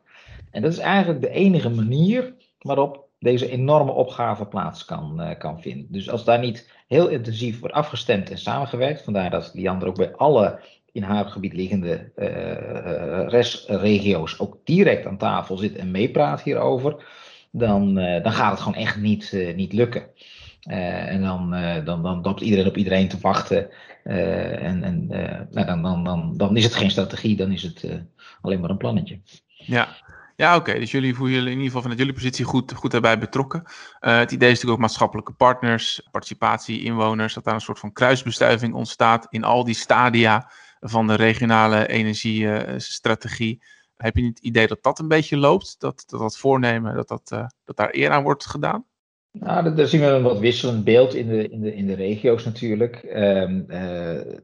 En 0.50 0.62
dat 0.62 0.72
is 0.72 0.78
eigenlijk 0.78 1.20
de 1.20 1.30
enige 1.30 1.70
manier 1.70 2.34
waarop 2.58 3.08
deze 3.18 3.50
enorme 3.50 3.92
opgave 3.92 4.46
plaats 4.46 4.84
kan, 4.84 5.20
uh, 5.20 5.30
kan 5.38 5.60
vinden. 5.60 5.86
Dus 5.90 6.10
als 6.10 6.24
daar 6.24 6.38
niet 6.38 6.70
heel 6.92 7.08
intensief 7.08 7.60
wordt 7.60 7.74
afgestemd 7.74 8.30
en 8.30 8.38
samengewerkt, 8.38 9.02
vandaar 9.02 9.30
dat 9.30 9.50
die 9.54 9.70
andere 9.70 9.90
ook 9.90 9.96
bij 9.96 10.12
alle 10.12 10.60
in 10.92 11.02
haar 11.02 11.24
gebied 11.24 11.52
liggende 11.52 12.12
uh, 12.16 13.28
restregio's 13.28 14.38
ook 14.40 14.58
direct 14.64 15.06
aan 15.06 15.18
tafel 15.18 15.56
zit 15.56 15.76
en 15.76 15.90
meepraat 15.90 16.42
hierover, 16.42 17.04
dan, 17.50 17.98
uh, 17.98 18.22
dan 18.22 18.32
gaat 18.32 18.50
het 18.50 18.60
gewoon 18.60 18.78
echt 18.78 18.96
niet, 18.96 19.52
niet 19.54 19.72
lukken. 19.72 20.04
en 20.62 21.22
dan, 21.22 21.54
dan, 21.84 22.22
dan 22.22 22.38
iedereen 22.38 22.66
op 22.66 22.76
iedereen 22.76 23.08
te 23.08 23.18
wachten. 23.20 23.68
en 24.04 24.82
en 24.82 25.06
nou, 25.50 25.66
dan, 25.66 25.82
dan, 25.82 26.04
dan, 26.04 26.34
dan 26.36 26.56
is 26.56 26.64
het 26.64 26.74
geen 26.74 26.90
strategie, 26.90 27.36
dan 27.36 27.52
is 27.52 27.62
het 27.62 27.86
alleen 28.40 28.60
maar 28.60 28.70
een 28.70 28.76
plannetje. 28.76 29.20
Ja, 29.46 29.88
ja, 30.42 30.56
oké. 30.56 30.78
Dus 30.78 30.90
jullie 30.90 31.14
voelen 31.14 31.34
jullie 31.34 31.50
in 31.50 31.56
ieder 31.56 31.66
geval 31.66 31.80
vanuit 31.82 31.98
jullie 31.98 32.14
positie 32.14 32.44
goed, 32.44 32.72
goed 32.72 32.90
daarbij 32.90 33.18
betrokken. 33.18 33.62
Uh, 33.64 34.18
het 34.18 34.32
idee 34.32 34.48
is 34.48 34.54
natuurlijk 34.54 34.72
ook 34.72 34.86
maatschappelijke 34.86 35.32
partners, 35.32 36.08
participatie, 36.10 36.82
inwoners, 36.82 37.34
dat 37.34 37.44
daar 37.44 37.54
een 37.54 37.60
soort 37.60 37.78
van 37.78 37.92
kruisbestuiving 37.92 38.74
ontstaat 38.74 39.26
in 39.30 39.44
al 39.44 39.64
die 39.64 39.74
stadia 39.74 40.50
van 40.80 41.06
de 41.06 41.14
regionale 41.14 41.86
energiestrategie. 41.86 43.62
Heb 43.96 44.16
je 44.16 44.22
niet 44.22 44.36
het 44.36 44.46
idee 44.46 44.66
dat 44.66 44.82
dat 44.82 44.98
een 44.98 45.08
beetje 45.08 45.36
loopt? 45.36 45.80
Dat 45.80 46.04
dat, 46.06 46.38
voornemen, 46.38 46.94
dat, 46.94 47.08
dat, 47.08 47.30
uh, 47.32 47.46
dat 47.64 47.76
daar 47.76 47.94
eer 47.94 48.10
aan 48.10 48.22
wordt 48.22 48.46
gedaan? 48.46 48.84
Nou, 49.32 49.74
daar 49.74 49.86
zien 49.86 50.00
we 50.00 50.06
een 50.06 50.22
wat 50.22 50.38
wisselend 50.38 50.84
beeld 50.84 51.14
in 51.14 51.28
de, 51.28 51.48
in 51.48 51.60
de, 51.60 51.74
in 51.74 51.86
de 51.86 51.94
regio's 51.94 52.44
natuurlijk. 52.44 53.02
Uh, 53.04 53.12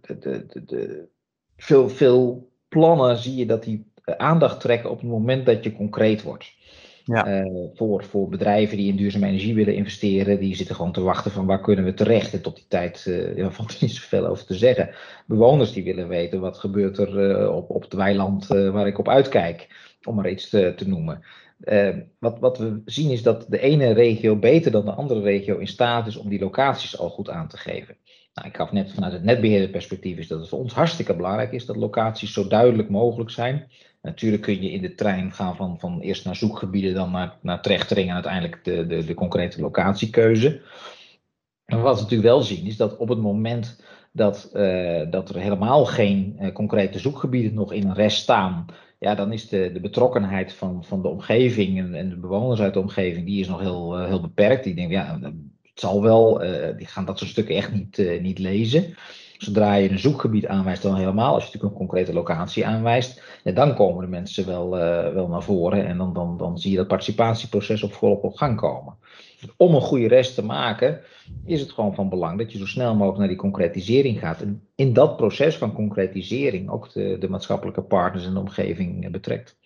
de, 0.01 0.19
de, 0.21 0.65
de, 0.65 1.09
veel, 1.57 1.89
veel 1.89 2.51
plannen 2.69 3.17
zie 3.17 3.37
je 3.37 3.47
dat 3.47 3.65
die 3.65 3.89
aandacht 4.17 4.61
trekken 4.61 4.91
op 4.91 5.01
het 5.01 5.11
moment 5.11 5.47
dat 5.47 5.65
je 5.65 5.73
concreet 5.73 6.23
wordt. 6.23 6.57
Ja. 7.05 7.43
Uh, 7.45 7.67
voor, 7.75 8.05
voor 8.05 8.29
bedrijven 8.29 8.77
die 8.77 8.89
in 8.89 8.97
duurzame 8.97 9.27
energie 9.27 9.55
willen 9.55 9.75
investeren, 9.75 10.41
die 10.41 10.57
zitten 10.57 10.75
gewoon 10.75 10.93
te 10.93 11.01
wachten 11.01 11.31
van 11.31 11.47
waar 11.47 11.61
kunnen 11.61 11.85
we 11.85 11.95
terecht. 11.95 12.33
En 12.33 12.43
tot 12.43 12.57
die 12.57 12.65
tijd 12.69 13.05
uh, 13.09 13.37
ja, 13.37 13.51
valt 13.53 13.71
er 13.71 13.77
niet 13.81 13.95
zoveel 13.95 14.27
over 14.27 14.47
te 14.47 14.55
zeggen. 14.55 14.91
Bewoners 15.27 15.73
die 15.73 15.85
willen 15.85 16.09
weten 16.09 16.41
wat 16.41 16.59
gebeurt 16.59 16.99
er 16.99 17.41
uh, 17.41 17.57
op, 17.57 17.71
op 17.71 17.83
het 17.83 17.93
weiland 17.93 18.47
waar 18.47 18.87
ik 18.87 18.99
op 18.99 19.09
uitkijk, 19.09 19.69
om 20.05 20.15
maar 20.15 20.31
iets 20.31 20.49
te, 20.49 20.73
te 20.77 20.89
noemen. 20.89 21.23
wat, 22.19 22.39
wat 22.39 22.59
we 22.59 22.83
zien 22.85 23.11
is 23.11 23.23
dat 23.23 23.47
de 23.49 23.61
ene 23.61 23.93
regio 23.93 24.37
beter 24.37 24.71
dan 24.71 24.85
de 24.85 24.93
andere 24.93 25.21
regio 25.21 25.57
in 25.59 25.67
staat 25.67 26.07
is 26.07 26.17
om 26.17 26.29
die 26.29 26.41
locaties 26.41 26.99
al 26.99 27.11
goed 27.11 27.31
aan 27.31 27.49
te 27.49 27.57
geven. 27.57 27.97
Nou, 28.39 28.51
ik 28.51 28.57
gaf 28.57 28.73
net 28.73 28.93
vanuit 28.93 29.13
het 29.13 29.25
netbeheerderperspectief 29.25 30.19
is 30.19 30.29
dat 30.29 30.41
het 30.41 30.49
voor 30.49 30.59
ons 30.59 30.73
hartstikke 30.73 31.17
belangrijk 31.17 31.53
is 31.53 31.67
dat 31.67 31.77
locaties 31.77 32.33
zo 32.33 32.47
duidelijk 32.47 32.89
mogelijk 32.91 33.31
zijn. 33.31 33.71
Natuurlijk 34.03 34.43
kun 34.43 34.63
je 34.63 34.71
in 34.71 34.83
de 34.83 34.95
trein 34.95 35.33
gaan 35.33 35.57
van, 35.57 35.79
van 35.79 36.01
eerst 36.01 36.25
naar 36.25 36.37
zoekgebieden, 36.37 36.95
dan 36.95 37.11
naar, 37.11 37.37
naar 37.43 37.63
trechtering 37.63 38.09
en 38.09 38.15
uiteindelijk 38.15 38.65
de, 38.65 38.87
de, 38.87 39.05
de 39.05 39.15
concrete 39.15 39.61
locatiekeuze. 39.61 40.61
Wat 41.65 41.95
we 41.95 42.03
natuurlijk 42.03 42.29
wel 42.29 42.43
zien 42.43 42.67
is 42.67 42.77
dat 42.77 42.97
op 42.97 43.09
het 43.09 43.19
moment 43.19 43.83
dat, 44.13 44.51
uh, 44.55 45.11
dat 45.11 45.29
er 45.29 45.41
helemaal 45.41 45.85
geen 45.85 46.37
uh, 46.41 46.53
concrete 46.53 46.99
zoekgebieden 46.99 47.55
nog 47.55 47.73
in 47.73 47.87
een 47.87 47.95
rest 47.95 48.23
staan, 48.23 48.67
ja, 48.99 49.15
dan 49.15 49.33
is 49.33 49.49
de, 49.49 49.71
de 49.73 49.81
betrokkenheid 49.81 50.53
van, 50.53 50.85
van 50.85 51.03
de 51.03 51.09
omgeving 51.09 51.79
en, 51.79 51.95
en 51.95 52.09
de 52.09 52.17
bewoners 52.17 52.61
uit 52.61 52.75
de 52.75 52.81
omgeving, 52.81 53.27
die 53.27 53.41
is 53.41 53.49
nog 53.49 53.61
heel, 53.61 54.01
uh, 54.01 54.07
heel 54.07 54.21
beperkt. 54.21 54.65
Die 54.65 54.75
denken, 54.75 54.97
ja, 54.97 55.19
het 55.79 55.87
zal 55.91 56.03
wel, 56.03 56.39
die 56.77 56.87
gaan 56.87 57.05
dat 57.05 57.19
soort 57.19 57.31
stukken 57.31 57.55
echt 57.55 57.73
niet, 57.73 58.21
niet 58.21 58.39
lezen. 58.39 58.95
Zodra 59.39 59.75
je 59.75 59.91
een 59.91 59.99
zoekgebied 59.99 60.47
aanwijst, 60.47 60.83
dan 60.83 60.97
helemaal. 60.97 61.35
Als 61.35 61.45
je 61.45 61.51
natuurlijk 61.53 61.73
een 61.73 61.87
concrete 61.87 62.13
locatie 62.13 62.67
aanwijst, 62.67 63.23
dan 63.55 63.75
komen 63.75 64.05
de 64.05 64.11
mensen 64.11 64.47
wel, 64.47 64.79
uh, 64.79 65.13
wel 65.13 65.29
naar 65.29 65.43
voren. 65.43 65.87
En 65.87 65.99
dan, 65.99 66.13
dan, 66.13 66.37
dan 66.37 66.59
zie 66.59 66.71
je 66.71 66.77
dat 66.77 66.87
participatieproces 66.87 67.83
op 67.83 67.93
volop 67.93 68.25
op 68.25 68.35
gang 68.35 68.57
komen. 68.57 68.95
Om 69.57 69.75
een 69.75 69.81
goede 69.81 70.09
rest 70.09 70.35
te 70.35 70.45
maken, 70.45 71.01
is 71.45 71.61
het 71.61 71.73
gewoon 71.73 71.95
van 71.95 72.09
belang 72.09 72.39
dat 72.39 72.53
je 72.53 72.59
zo 72.59 72.67
snel 72.67 72.95
mogelijk 72.95 73.19
naar 73.19 73.29
die 73.29 73.37
concretisering 73.37 74.19
gaat. 74.19 74.41
En 74.41 74.63
in 74.75 74.93
dat 74.93 75.17
proces 75.17 75.57
van 75.57 75.73
concretisering 75.73 76.71
ook 76.71 76.93
de, 76.93 77.17
de 77.21 77.29
maatschappelijke 77.29 77.83
partners 77.83 78.27
en 78.27 78.35
de 78.35 78.41
omgeving 78.41 79.11
betrekt. 79.11 79.57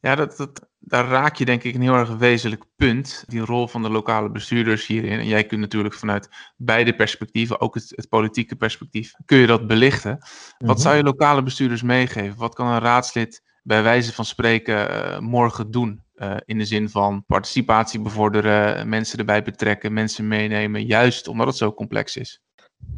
Ja, 0.00 0.14
dat, 0.14 0.36
dat, 0.36 0.68
daar 0.78 1.08
raak 1.08 1.36
je 1.36 1.44
denk 1.44 1.64
ik 1.64 1.74
een 1.74 1.82
heel 1.82 1.94
erg 1.94 2.16
wezenlijk 2.16 2.64
punt. 2.76 3.24
Die 3.26 3.40
rol 3.40 3.68
van 3.68 3.82
de 3.82 3.90
lokale 3.90 4.30
bestuurders 4.30 4.86
hierin. 4.86 5.18
En 5.18 5.26
jij 5.26 5.44
kunt 5.44 5.60
natuurlijk 5.60 5.94
vanuit 5.94 6.28
beide 6.56 6.94
perspectieven, 6.94 7.60
ook 7.60 7.74
het, 7.74 7.92
het 7.94 8.08
politieke 8.08 8.56
perspectief, 8.56 9.12
kun 9.24 9.38
je 9.38 9.46
dat 9.46 9.66
belichten. 9.66 10.18
Wat 10.58 10.76
mhm. 10.76 10.78
zou 10.78 10.96
je 10.96 11.02
lokale 11.02 11.42
bestuurders 11.42 11.82
meegeven? 11.82 12.38
Wat 12.38 12.54
kan 12.54 12.66
een 12.66 12.80
raadslid 12.80 13.42
bij 13.62 13.82
wijze 13.82 14.12
van 14.12 14.24
spreken 14.24 14.90
uh, 14.90 15.18
morgen 15.18 15.70
doen? 15.70 16.06
Uh, 16.14 16.36
in 16.44 16.58
de 16.58 16.64
zin 16.64 16.88
van 16.88 17.24
participatie 17.26 18.00
bevorderen, 18.00 18.88
mensen 18.88 19.18
erbij 19.18 19.42
betrekken, 19.42 19.92
mensen 19.92 20.28
meenemen, 20.28 20.84
juist 20.84 21.28
omdat 21.28 21.46
het 21.46 21.56
zo 21.56 21.72
complex 21.72 22.16
is. 22.16 22.42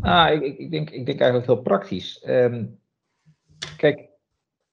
Ah, 0.01 0.33
ik, 0.33 0.59
ik, 0.59 0.71
denk, 0.71 0.91
ik 0.91 1.07
denk 1.07 1.21
eigenlijk 1.21 1.51
heel 1.51 1.63
praktisch. 1.63 2.25
Um, 2.29 2.79
kijk, 3.77 4.10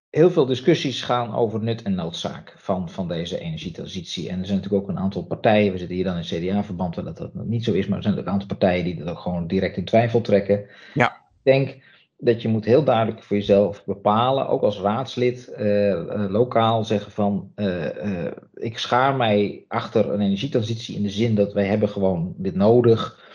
heel 0.10 0.32
veel 0.32 0.46
discussies 0.46 1.02
gaan 1.02 1.36
over 1.36 1.64
nut 1.64 1.82
en 1.82 1.96
noodzaak 1.96 2.54
van, 2.58 2.90
van 2.90 3.08
deze 3.08 3.40
energietransitie. 3.40 4.30
En 4.30 4.40
er 4.40 4.46
zijn 4.46 4.58
natuurlijk 4.58 4.84
ook 4.84 4.90
een 4.90 5.00
aantal 5.00 5.24
partijen, 5.24 5.72
we 5.72 5.78
zitten 5.78 5.96
hier 5.96 6.06
dan 6.06 6.18
in 6.18 6.24
CDA-verband 6.24 6.96
waar 6.96 7.06
dat, 7.06 7.18
dat 7.18 7.34
niet 7.34 7.64
zo 7.64 7.74
is, 7.74 7.88
maar 7.88 7.98
er 7.98 8.04
zijn 8.04 8.18
ook 8.18 8.26
een 8.26 8.32
aantal 8.32 8.48
partijen 8.48 8.84
die 8.84 8.96
dat 8.96 9.08
ook 9.08 9.20
gewoon 9.20 9.48
direct 9.48 9.78
in 9.78 9.86
twijfel 9.86 10.22
trekken. 10.22 10.66
Ja. 10.94 11.08
Ik 11.08 11.54
denk 11.54 11.78
dat 12.18 12.42
je 12.42 12.48
moet 12.48 12.66
heel 12.66 12.84
duidelijk 12.84 13.24
voor 13.24 13.38
jezelf 13.38 13.86
bepalen, 13.86 14.48
ook 14.48 14.62
als 14.62 14.80
raadslid, 14.80 15.54
uh, 15.60 15.90
uh, 15.90 16.30
lokaal 16.30 16.84
zeggen 16.84 17.12
van, 17.12 17.52
uh, 17.56 18.26
ik 18.54 18.78
schaar 18.78 19.16
mij 19.16 19.64
achter 19.68 20.14
een 20.14 20.22
energietransitie 20.22 20.96
in 20.96 21.04
de 21.04 21.10
zin 21.10 21.36
dat 21.36 21.54
wij 21.54 21.66
hebben 21.66 21.90
gewoon 21.90 22.34
dit 22.38 22.56
nodig 22.56 23.27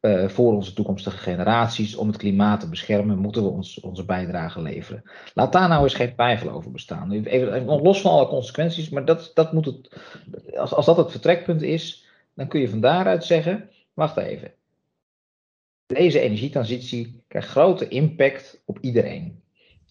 uh, 0.00 0.28
voor 0.28 0.52
onze 0.52 0.72
toekomstige 0.72 1.16
generaties. 1.16 1.96
Om 1.96 2.06
het 2.06 2.16
klimaat 2.16 2.60
te 2.60 2.68
beschermen, 2.68 3.18
moeten 3.18 3.42
we 3.42 3.48
ons, 3.48 3.80
onze 3.80 4.04
bijdrage 4.04 4.62
leveren. 4.62 5.02
Laat 5.34 5.52
daar 5.52 5.68
nou 5.68 5.82
eens 5.82 5.94
geen 5.94 6.14
twijfel 6.14 6.50
over 6.50 6.70
bestaan. 6.70 7.12
Even, 7.12 7.64
los 7.64 8.00
van 8.00 8.10
alle 8.10 8.26
consequenties, 8.26 8.88
maar 8.88 9.04
dat, 9.04 9.30
dat 9.34 9.52
moet 9.52 9.64
het, 9.64 10.00
als, 10.56 10.74
als 10.74 10.86
dat 10.86 10.96
het 10.96 11.10
vertrekpunt 11.10 11.62
is, 11.62 12.06
dan 12.34 12.48
kun 12.48 12.60
je 12.60 12.68
van 12.68 12.80
daaruit 12.80 13.24
zeggen: 13.24 13.70
wacht 13.94 14.16
even. 14.16 14.52
Deze 15.86 16.20
energietransitie 16.20 17.22
krijgt 17.28 17.48
grote 17.48 17.88
impact 17.88 18.62
op 18.64 18.78
iedereen. 18.80 19.42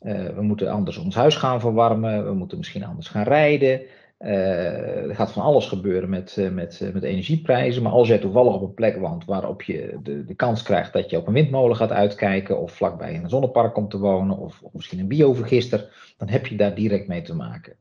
Uh, 0.02 0.30
we 0.30 0.42
moeten 0.42 0.72
anders 0.72 0.98
ons 0.98 1.16
huis 1.16 1.36
gaan 1.36 1.60
verwarmen, 1.60 2.26
we 2.26 2.34
moeten 2.34 2.58
misschien 2.58 2.84
anders 2.84 3.08
gaan 3.08 3.24
rijden. 3.24 3.82
Uh, 4.20 5.08
er 5.08 5.16
gaat 5.16 5.32
van 5.32 5.44
alles 5.44 5.66
gebeuren 5.66 6.10
met, 6.10 6.36
uh, 6.40 6.50
met, 6.50 6.80
uh, 6.84 6.94
met 6.94 7.04
energieprijzen. 7.04 7.84
Maar 7.84 7.92
als 7.92 8.08
jij 8.08 8.18
toevallig 8.18 8.54
op 8.54 8.62
een 8.62 8.74
plek 8.74 8.98
woont 8.98 9.26
waarop 9.26 9.62
je 9.62 9.98
de, 10.04 10.26
de 10.26 10.36
kans 10.36 10.64
krijgt 10.64 10.94
dat 10.94 11.10
je 11.10 11.18
op 11.18 11.28
een 11.28 11.34
windmolen 11.34 11.76
gaat 11.76 11.92
uitkijken, 11.92 12.60
of 12.60 12.72
vlakbij 12.72 13.16
een 13.16 13.30
zonnepark 13.30 13.74
komt 13.74 13.90
te 13.90 13.98
wonen, 13.98 14.38
of, 14.38 14.62
of 14.62 14.74
misschien 14.74 15.00
een 15.00 15.08
biovergister, 15.08 16.14
dan 16.18 16.30
heb 16.30 16.48
je 16.48 16.56
daar 16.56 16.76
direct 16.76 17.08
mee 17.08 17.22
te 17.22 17.36
maken. 17.36 17.76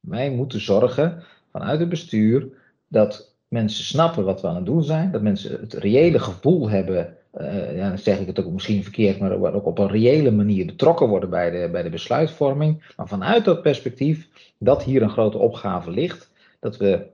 Wij 0.00 0.30
moeten 0.30 0.60
zorgen 0.60 1.22
vanuit 1.50 1.80
het 1.80 1.88
bestuur 1.88 2.48
dat 2.88 3.34
mensen 3.48 3.84
snappen 3.84 4.24
wat 4.24 4.40
we 4.40 4.48
aan 4.48 4.56
het 4.56 4.66
doen 4.66 4.84
zijn, 4.84 5.10
dat 5.10 5.22
mensen 5.22 5.60
het 5.60 5.74
reële 5.74 6.18
gevoel 6.18 6.68
hebben 6.68 7.16
uh, 7.40 7.76
ja, 7.76 7.88
dan 7.88 7.98
zeg 7.98 8.18
ik 8.18 8.26
het 8.26 8.44
ook 8.44 8.52
misschien 8.52 8.82
verkeerd, 8.82 9.18
maar 9.18 9.54
ook 9.54 9.66
op 9.66 9.78
een 9.78 9.88
reële 9.88 10.30
manier 10.30 10.66
betrokken 10.66 11.08
worden 11.08 11.30
bij 11.30 11.50
de, 11.50 11.68
bij 11.72 11.82
de 11.82 11.90
besluitvorming. 11.90 12.92
Maar 12.96 13.08
vanuit 13.08 13.44
dat 13.44 13.62
perspectief 13.62 14.28
dat 14.58 14.84
hier 14.84 15.02
een 15.02 15.10
grote 15.10 15.38
opgave 15.38 15.90
ligt, 15.90 16.30
dat 16.60 16.76
we, 16.76 17.06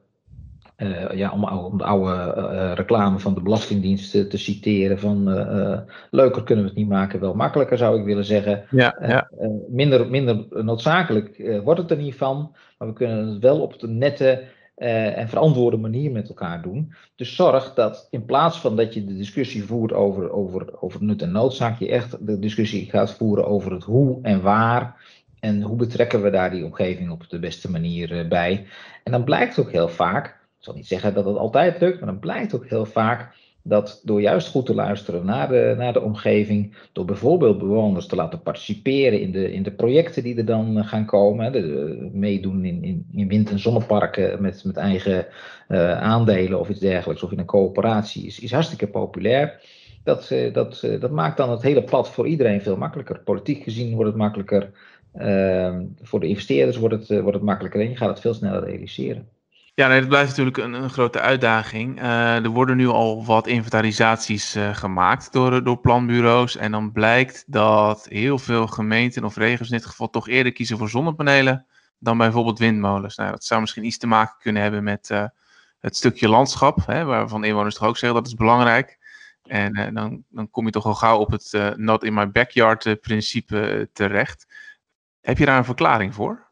uh, 0.77 1.11
ja, 1.11 1.33
om, 1.33 1.45
om, 1.45 1.79
de 1.79 1.85
oude 1.85 2.35
uh, 2.37 2.73
reclame 2.75 3.19
van 3.19 3.35
de 3.35 3.41
Belastingdienst 3.41 4.11
te, 4.11 4.27
te 4.27 4.39
citeren, 4.39 4.99
van 4.99 5.25
leuker 6.11 6.43
kunnen 6.43 6.65
we 6.65 6.71
het 6.71 6.79
niet 6.79 6.89
maken, 6.89 7.21
wel 7.21 7.35
makkelijker 7.35 7.79
zou 7.79 7.99
ik 7.99 8.05
willen 8.05 8.25
zeggen. 8.25 8.65
Ja, 8.71 8.97
ja. 9.01 9.31
minder, 9.69 10.11
minder 10.11 10.47
noodzakelijk 10.51 11.61
wordt 11.65 11.81
het 11.81 11.91
er 11.91 11.97
niet 11.97 12.15
van, 12.15 12.55
maar 12.79 12.89
we 12.89 12.95
kunnen 12.95 13.27
het 13.27 13.43
wel 13.43 13.61
op 13.61 13.79
de 13.79 13.89
nette 13.89 14.43
uh, 14.79 15.19
en 15.19 15.29
verantwoorde 15.29 15.77
manier 15.77 16.11
met 16.11 16.29
elkaar 16.29 16.63
doen. 16.63 16.93
Dus 17.17 17.35
zorg 17.35 17.75
dat 17.75 18.07
in 18.11 18.25
plaats 18.25 18.61
van 18.61 18.77
dat 18.77 18.95
je 18.95 19.05
de 19.05 19.17
discussie 19.17 19.65
voert 19.65 19.93
over, 19.93 20.31
over, 20.31 20.81
over 20.81 21.05
nut 21.05 21.23
en 21.23 21.33
noodzaak, 21.33 21.79
je 21.79 21.89
echt 21.89 22.27
de 22.27 22.39
discussie 22.39 22.91
gaat 22.91 23.13
voeren 23.13 23.47
over 23.47 23.73
het 23.73 23.85
hoe 23.85 24.19
en 24.23 24.43
waar. 24.43 25.17
En 25.41 25.63
hoe 25.63 25.77
betrekken 25.77 26.23
we 26.23 26.31
daar 26.31 26.51
die 26.51 26.65
omgeving 26.65 27.11
op 27.11 27.29
de 27.29 27.39
beste 27.39 27.71
manier 27.71 28.29
bij. 28.29 28.67
En 29.05 29.13
dan 29.13 29.25
blijkt 29.25 29.59
ook 29.59 29.71
heel 29.71 29.89
vaak, 29.89 30.27
ik 30.27 30.65
zal 30.65 30.75
niet 30.75 30.87
zeggen 30.87 31.15
dat 31.15 31.25
het 31.25 31.37
altijd 31.37 31.81
lukt, 31.81 32.01
maar 32.01 32.09
dan 32.09 32.19
blijkt 32.19 32.55
ook 32.55 32.69
heel 32.69 32.87
vaak 32.87 33.35
dat 33.63 34.01
door 34.05 34.21
juist 34.21 34.49
goed 34.49 34.67
te 34.67 34.75
luisteren 34.75 35.25
naar 35.25 35.49
de, 35.49 35.75
naar 35.79 35.93
de 35.93 36.03
omgeving, 36.03 36.77
door 36.93 37.05
bijvoorbeeld 37.05 37.59
bewoners 37.59 38.07
te 38.07 38.17
laten 38.17 38.43
participeren 38.43 39.21
in 39.21 39.33
de, 39.33 39.53
in 39.53 39.63
de 39.63 39.71
projecten 39.71 40.23
die 40.23 40.37
er 40.37 40.45
dan 40.45 40.79
eh, 40.79 40.87
gaan 40.87 41.05
komen, 41.05 41.53
meedoen 42.19 42.65
in, 42.65 42.83
in, 42.83 43.07
in 43.13 43.29
wind- 43.29 43.51
en 43.51 43.59
zonneparken 43.59 44.43
met, 44.43 44.65
met 44.65 44.77
eigen 44.77 45.27
uh, 45.69 46.01
aandelen 46.01 46.61
of 46.61 46.69
iets 46.69 46.81
dergelijks, 46.81 47.23
of 47.23 47.33
in 47.33 47.39
een 47.39 47.45
coöperatie, 47.45 48.27
is, 48.27 48.41
is 48.41 48.53
hartstikke 48.53 48.89
populair. 48.89 49.61
Dat, 50.05 50.31
uh, 50.31 50.53
dat, 50.53 50.89
dat 51.01 51.11
maakt 51.11 51.37
dan 51.37 51.51
het 51.51 51.63
hele 51.63 51.83
pad 51.83 52.11
voor 52.11 52.27
iedereen 52.27 52.63
veel 52.63 52.77
makkelijker. 52.77 53.21
Politiek 53.21 53.63
gezien 53.63 53.95
wordt 53.95 54.11
het 54.11 54.19
makkelijker, 54.19 54.71
ehm, 55.13 55.85
voor 56.03 56.21
de 56.21 56.27
investeerders 56.27 56.77
wordt 56.77 56.95
het, 56.95 57.21
wordt 57.21 57.37
het 57.37 57.47
makkelijker 57.47 57.81
en 57.81 57.89
je 57.89 57.97
gaat 57.97 58.09
het 58.09 58.21
veel 58.21 58.35
sneller 58.35 58.65
realiseren. 58.65 59.29
Ja, 59.79 59.89
nee, 59.89 60.01
dat 60.01 60.09
blijft 60.09 60.29
natuurlijk 60.29 60.57
een, 60.57 60.73
een 60.73 60.91
grote 60.91 61.21
uitdaging. 61.21 62.01
Uh, 62.01 62.45
er 62.45 62.49
worden 62.49 62.77
nu 62.77 62.87
al 62.89 63.25
wat 63.25 63.47
inventarisaties 63.47 64.57
uh, 64.57 64.75
gemaakt 64.75 65.33
door, 65.33 65.65
door 65.65 65.81
planbureaus. 65.81 66.57
En 66.57 66.73
dan 66.73 66.93
blijkt 66.93 67.45
dat 67.47 68.07
heel 68.09 68.39
veel 68.39 68.67
gemeenten 68.67 69.25
of 69.25 69.37
regio's 69.37 69.71
in 69.71 69.77
dit 69.77 69.87
geval 69.87 70.11
toch 70.11 70.29
eerder 70.29 70.53
kiezen 70.53 70.79
voor 70.79 70.89
zonnepanelen 70.89 71.67
dan 71.99 72.19
bijvoorbeeld 72.19 72.59
windmolens. 72.59 73.17
Nou, 73.17 73.31
dat 73.31 73.45
zou 73.45 73.61
misschien 73.61 73.85
iets 73.85 73.99
te 73.99 74.07
maken 74.07 74.37
kunnen 74.39 74.63
hebben 74.63 74.85
met 74.85 75.09
het 75.79 75.97
stukje 75.97 76.29
landschap, 76.29 76.87
hè, 76.87 77.05
waarvan 77.05 77.45
inwoners 77.45 77.75
toch 77.75 77.89
ook 77.89 77.99
zeggen 77.99 78.19
dat 78.19 78.27
is 78.27 78.35
belangrijk. 78.35 78.99
En 79.43 79.95
dan, 79.95 80.25
dan 80.29 80.51
kom 80.51 80.65
je 80.65 80.71
toch 80.71 80.87
al 80.87 80.95
gauw 80.95 81.19
op 81.19 81.31
het 81.31 81.75
not 81.77 82.05
in 82.05 82.15
my 82.15 82.31
backyard 82.31 83.01
principe 83.01 83.91
terecht. 83.93 84.47
Heb 85.21 85.39
je 85.39 85.45
daar 85.45 85.59
een 85.59 85.65
verklaring 85.65 86.15
voor? 86.15 86.48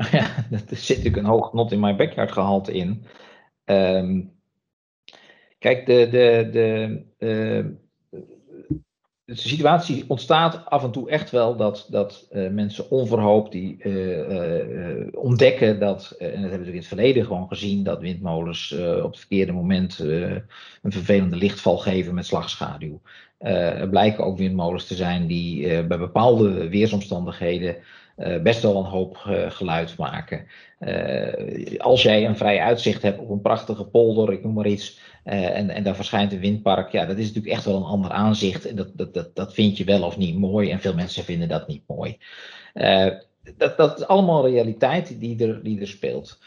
Ja, 0.10 0.46
er 0.50 0.76
zit 0.76 0.96
natuurlijk 0.96 1.16
een 1.16 1.24
hoog 1.24 1.52
not 1.52 1.72
in 1.72 1.80
my 1.80 1.96
backyard 1.96 2.32
gehalte 2.32 2.72
in. 2.72 3.04
Um, 3.64 4.32
kijk, 5.58 5.86
de, 5.86 6.08
de, 6.10 6.48
de, 6.52 7.02
uh, 7.18 7.64
de 9.24 9.34
situatie 9.34 10.04
ontstaat 10.08 10.64
af 10.66 10.84
en 10.84 10.90
toe 10.90 11.10
echt 11.10 11.30
wel 11.30 11.56
dat, 11.56 11.86
dat 11.90 12.28
uh, 12.32 12.50
mensen 12.50 12.90
onverhoopt 12.90 13.52
die 13.52 13.84
uh, 13.84 15.06
ontdekken 15.12 15.80
dat, 15.80 16.10
en 16.18 16.26
dat 16.26 16.30
hebben 16.30 16.40
we 16.40 16.48
natuurlijk 16.48 16.68
in 16.68 16.78
het 16.78 16.86
verleden 16.86 17.24
gewoon 17.24 17.48
gezien, 17.48 17.82
dat 17.82 18.00
windmolens 18.00 18.72
op 18.78 19.10
het 19.10 19.18
verkeerde 19.18 19.52
moment 19.52 19.98
een 19.98 20.92
vervelende 20.92 21.36
lichtval 21.36 21.78
geven 21.78 22.14
met 22.14 22.26
slagschaduw. 22.26 23.00
er 23.38 23.88
blijken 23.88 24.24
ook 24.24 24.38
windmolens 24.38 24.86
te 24.86 24.94
zijn 24.94 25.26
die 25.26 25.84
bij 25.84 25.98
bepaalde 25.98 26.68
weersomstandigheden 26.68 27.76
best 28.42 28.62
wel 28.62 28.76
een 28.76 28.90
hoop 28.90 29.24
uh, 29.28 29.50
geluid 29.50 29.96
maken. 29.96 30.46
Uh, 30.80 31.78
als 31.78 32.02
jij 32.02 32.26
een 32.26 32.36
vrij 32.36 32.60
uitzicht 32.60 33.02
hebt 33.02 33.18
op 33.18 33.30
een 33.30 33.40
prachtige 33.40 33.84
polder, 33.84 34.32
ik 34.32 34.42
noem 34.42 34.54
maar 34.54 34.66
iets, 34.66 35.00
en, 35.24 35.70
en 35.70 35.82
daar 35.82 35.94
verschijnt 35.94 36.32
een 36.32 36.40
windpark, 36.40 36.92
ja, 36.92 37.06
dat 37.06 37.16
is 37.16 37.26
natuurlijk 37.26 37.54
echt 37.54 37.64
wel 37.64 37.76
een 37.76 37.82
ander 37.82 38.10
aanzicht. 38.10 38.66
En 38.66 38.76
dat, 38.76 38.90
dat, 38.94 39.14
dat, 39.14 39.34
dat 39.34 39.54
vind 39.54 39.76
je 39.76 39.84
wel 39.84 40.02
of 40.02 40.16
niet 40.16 40.38
mooi, 40.38 40.70
en 40.70 40.80
veel 40.80 40.94
mensen 40.94 41.24
vinden 41.24 41.48
dat 41.48 41.68
niet 41.68 41.82
mooi. 41.86 42.18
dat, 43.56 43.76
dat 43.76 43.98
is 43.98 44.06
allemaal 44.06 44.48
realiteit 44.48 45.20
die 45.20 45.46
er, 45.46 45.62
die 45.62 45.80
er 45.80 45.88
speelt. 45.88 46.38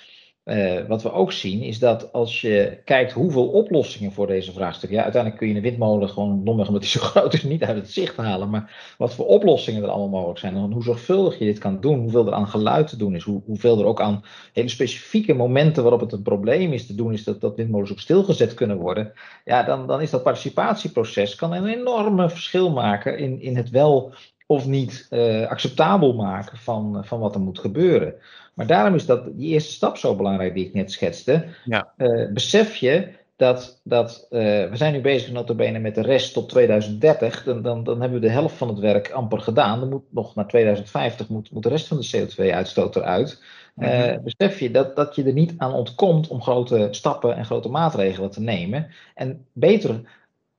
Uh, 0.46 0.88
wat 0.88 1.04
we 1.04 1.12
ook 1.12 1.32
zien 1.32 1.62
is 1.62 1.80
dat 1.80 2.14
als 2.14 2.42
je 2.42 2.82
kijkt 2.86 3.12
hoeveel 3.12 3.48
oplossingen 3.48 4.12
voor 4.12 4.28
deze 4.28 4.52
vraagstuk. 4.52 4.90
Ja, 4.90 5.04
uiteindelijk 5.04 5.42
kun 5.42 5.50
je 5.50 5.56
een 5.56 5.62
windmolen 5.62 6.10
gewoon, 6.10 6.44
domweg 6.44 6.68
omdat 6.68 6.82
die 6.82 6.92
zo 6.92 7.00
groot 7.14 7.34
is, 7.34 7.44
niet 7.44 7.64
uit 7.64 7.76
het 7.76 7.92
zicht 7.92 8.18
halen. 8.18 8.50
Maar 8.50 8.96
wat 8.98 9.14
voor 9.14 9.26
oplossingen 9.26 9.84
er 9.84 9.90
allemaal 9.90 10.10
mogelijk 10.10 10.40
zijn. 10.40 10.56
En 10.56 10.72
hoe 10.72 10.84
zorgvuldig 10.84 11.40
je 11.40 11.46
dit 11.46 11.58
kan 11.58 11.80
doen. 11.80 12.00
Hoeveel 12.00 12.28
er 12.28 12.34
aan 12.34 12.48
geluid 12.48 12.88
te 12.88 12.98
doen 12.98 13.16
is. 13.16 13.24
Hoe, 13.24 13.42
hoeveel 13.46 13.80
er 13.80 13.86
ook 13.86 14.02
aan 14.02 14.24
hele 14.54 14.68
specifieke 14.70 15.34
momenten 15.34 15.84
waarop 15.84 16.02
het 16.02 16.12
een 16.12 16.22
probleem 16.22 16.74
is 16.74 16.86
te 16.86 16.96
doen. 16.96 17.14
Is 17.14 17.24
dat, 17.24 17.42
dat 17.42 17.56
windmolens 17.56 17.92
ook 17.92 18.00
stilgezet 18.00 18.54
kunnen 18.54 18.78
worden. 18.78 19.14
Ja, 19.46 19.64
dan, 19.64 19.88
dan 19.88 20.02
is 20.02 20.10
dat 20.10 20.24
participatieproces 20.24 21.36
kan 21.36 21.54
een 21.54 21.68
enorme 21.68 22.30
verschil 22.30 22.72
maken 22.72 23.18
in, 23.18 23.42
in 23.42 23.56
het 23.56 23.70
wel 23.70 24.14
of 24.48 24.66
niet 24.66 25.08
uh, 25.10 25.48
acceptabel 25.48 26.14
maken 26.14 26.58
van, 26.58 27.06
van 27.06 27.20
wat 27.20 27.36
er 27.36 27.42
moet 27.42 27.60
gebeuren. 27.60 28.16
Maar 28.54 28.68
daarom 28.68 28.96
is 28.96 29.06
dat 29.06 29.38
die 29.38 29.50
eerste 29.50 29.72
stap 29.72 29.98
zo 29.98 30.16
belangrijk 30.16 30.54
die 30.54 30.66
ik 30.66 30.74
net 30.74 30.92
schetste. 30.92 31.46
Ja. 31.66 31.94
Uh, 31.98 32.32
besef 32.32 32.76
je 32.76 33.08
dat, 33.36 33.82
dat 33.84 34.28
uh, 34.30 34.40
we 34.40 34.72
zijn 34.74 34.94
nu 34.94 35.02
bezig 35.02 35.32
notabene 35.32 35.80
met 35.80 35.96
de 35.96 36.02
rest 36.02 36.34
tot 36.34 36.50
2030. 36.50 37.44
Dan, 37.44 37.62
dan, 37.62 37.84
dan 37.84 38.02
hebben 38.02 38.20
we 38.20 38.26
de 38.26 38.32
helft 38.32 38.56
van 38.56 38.68
het 38.68 38.80
werk 38.80 39.12
amper 39.12 39.40
gedaan. 39.40 39.80
Dan 39.80 39.90
moet 39.90 40.04
nog 40.10 40.36
naar 40.36 40.48
2050 40.48 41.30
moet, 41.30 41.52
moet 41.52 41.64
de 41.64 41.70
rest 41.70 41.88
van 41.88 41.98
de 41.98 42.28
CO2-uitstoot 42.28 42.96
eruit. 42.96 43.44
Uh, 43.78 43.90
mm 43.90 44.24
besef 44.24 44.60
je 44.60 44.72
dat, 44.72 44.96
dat 44.96 45.16
je 45.16 45.24
er 45.24 45.34
niet 45.34 45.54
aan 45.58 45.74
ontkomt 45.74 46.28
om 46.28 46.42
grote 46.42 46.88
stappen 46.92 47.36
en 47.36 47.46
grote 47.46 47.70
maatregelen 47.70 48.32
te 48.32 48.42
nemen. 48.42 48.88
En 49.16 49.46
beter 49.52 50.02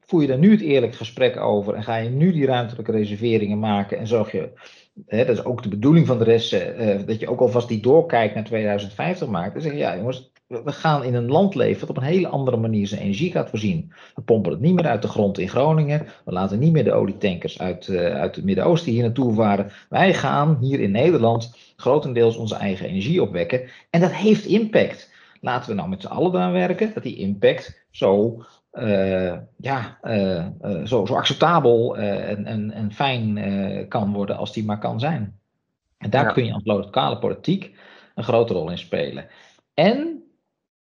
voer 0.07 0.21
je 0.21 0.27
daar 0.27 0.39
nu 0.39 0.51
het 0.51 0.61
eerlijk 0.61 0.95
gesprek 0.95 1.37
over 1.37 1.75
en 1.75 1.83
ga 1.83 1.97
je 1.97 2.11
nu 2.11 2.33
die 2.33 2.47
ruimtelijke 2.47 2.93
reserveringen 2.93 3.59
maken 3.59 3.99
en 3.99 4.07
zorg 4.07 4.33
je 4.33 4.53
hè, 5.07 5.25
dat 5.25 5.39
is 5.39 5.45
ook 5.45 5.63
de 5.63 5.69
bedoeling 5.69 6.07
van 6.07 6.19
de 6.19 6.25
rest, 6.25 6.53
uh, 6.53 6.61
dat 7.07 7.21
je 7.21 7.29
ook 7.29 7.41
alvast 7.41 7.69
die 7.69 7.81
doorkijk 7.81 8.35
naar 8.35 8.45
2050 8.45 9.29
maakt. 9.29 9.53
Dan 9.53 9.63
zeg 9.63 9.73
je, 9.73 9.79
ja 9.79 9.97
jongens, 9.97 10.33
we 10.47 10.73
gaan 10.73 11.05
in 11.05 11.15
een 11.15 11.31
land 11.31 11.55
leven 11.55 11.81
dat 11.81 11.89
op 11.91 11.97
een 11.97 12.03
hele 12.03 12.29
andere 12.29 12.57
manier 12.57 12.87
zijn 12.87 13.01
energie 13.01 13.31
gaat 13.31 13.51
voorzien. 13.51 13.93
We 14.15 14.23
pompen 14.23 14.53
het 14.53 14.61
niet 14.61 14.75
meer 14.75 14.87
uit 14.87 15.03
de 15.03 15.09
grond 15.09 15.39
in 15.39 15.49
Groningen. 15.49 16.07
We 16.25 16.33
laten 16.33 16.59
niet 16.59 16.73
meer 16.73 16.85
de 16.85 16.93
olietankers 16.93 17.59
uit, 17.59 17.89
uh, 17.89 18.15
uit 18.15 18.37
het 18.37 18.45
Midden-Oosten 18.45 18.93
hier 18.93 19.03
naartoe 19.03 19.35
varen. 19.35 19.71
Wij 19.89 20.15
gaan 20.15 20.59
hier 20.61 20.81
in 20.81 20.91
Nederland 20.91 21.57
grotendeels 21.77 22.37
onze 22.37 22.55
eigen 22.55 22.89
energie 22.89 23.23
opwekken. 23.23 23.63
En 23.91 24.01
dat 24.01 24.13
heeft 24.13 24.45
impact. 24.45 25.13
Laten 25.45 25.69
we 25.71 25.75
nou 25.75 25.89
met 25.89 26.01
z'n 26.01 26.07
allen 26.07 26.41
aan 26.41 26.53
werken 26.53 26.95
dat 26.95 27.03
die 27.03 27.17
impact 27.17 27.87
zo 27.91 28.43
uh, 28.73 29.35
ja, 29.57 29.99
uh, 30.03 30.47
uh, 30.63 30.87
zo, 30.87 31.07
zo 31.07 31.15
acceptabel 31.15 31.97
en, 31.97 32.45
en, 32.47 32.71
en 32.71 32.93
fijn 32.93 33.89
kan 33.89 34.13
worden 34.13 34.37
als 34.37 34.53
die 34.53 34.65
maar 34.65 34.79
kan 34.79 35.01
zijn. 35.01 35.39
En 35.99 36.11
daar 36.11 36.25
ja. 36.25 36.33
kun 36.33 36.45
je 36.45 36.53
als 36.53 36.65
lokale 36.65 37.19
politiek 37.19 37.77
een 38.15 38.25
grote 38.25 38.53
rol 38.53 38.71
in 38.71 38.79
spelen. 38.79 39.27
En, 39.75 40.23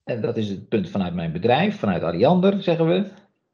en 0.04 0.20
dat 0.20 0.36
is 0.36 0.48
het 0.48 0.68
punt 0.68 0.90
vanuit 0.90 1.14
mijn 1.14 1.32
bedrijf, 1.32 1.78
vanuit 1.78 2.02
Ariander 2.02 2.62
zeggen 2.62 2.86
we, 2.86 3.10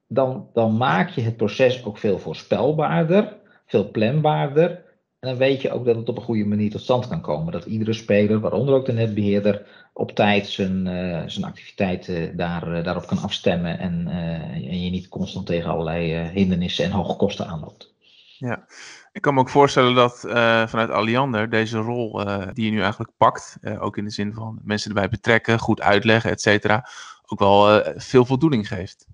dan, 0.09 0.49
dan 0.53 0.77
maak 0.77 1.09
je 1.09 1.21
het 1.21 1.37
proces 1.37 1.85
ook 1.85 1.99
veel 1.99 2.19
voorspelbaarder, 2.19 3.37
veel 3.67 3.91
planbaarder. 3.91 4.85
En 5.21 5.29
dan 5.29 5.37
weet 5.37 5.63
je 5.63 5.71
ook 5.71 5.85
dat 5.85 5.97
het 5.97 6.09
op 6.09 6.17
een 6.17 6.23
goede 6.23 6.45
manier 6.45 6.71
tot 6.71 6.81
stand 6.81 7.09
kan 7.09 7.21
komen. 7.21 7.53
Dat 7.53 7.65
iedere 7.65 7.93
speler, 7.93 8.41
waaronder 8.41 8.75
ook 8.75 8.87
de 8.87 8.93
netbeheerder, 8.93 9.67
op 9.93 10.11
tijd 10.11 10.47
zijn, 10.47 10.87
uh, 10.87 11.23
zijn 11.27 11.45
activiteiten 11.45 12.37
daar, 12.37 12.77
uh, 12.77 12.85
daarop 12.85 13.07
kan 13.07 13.19
afstemmen 13.19 13.79
en, 13.79 14.09
en, 14.09 14.83
je 14.83 14.91
niet 14.91 15.09
constant 15.09 15.47
tegen 15.47 15.71
allerlei 15.71 16.15
hindernissen 16.15 16.85
en 16.85 16.91
hoge 16.91 17.17
kosten 17.17 17.47
aanloopt. 17.47 17.95
Ja, 18.39 18.67
ik 19.13 19.23
kan 19.23 19.35
me 19.35 19.41
ook 19.41 19.49
voorstellen 19.49 19.95
dat 19.95 20.21
vanuit 20.69 20.91
Alliander 20.91 21.51
deze 21.51 21.79
rol 21.79 22.25
die 22.53 22.65
je 22.65 22.71
nu 22.71 22.81
eigenlijk 22.81 23.13
pakt, 23.17 23.59
ook 23.79 23.97
in 23.97 24.05
de 24.05 24.11
zin 24.11 24.35
van 24.35 24.61
mensen 24.65 24.89
erbij 24.89 25.09
betrekken, 25.09 25.59
goed 25.59 25.81
uitleggen, 25.81 26.31
et 26.31 26.41
cetera, 26.41 26.89
ook 27.27 27.39
wel 27.39 27.83
veel 27.97 28.25
voldoening 28.25 28.69
geeft. 28.69 29.07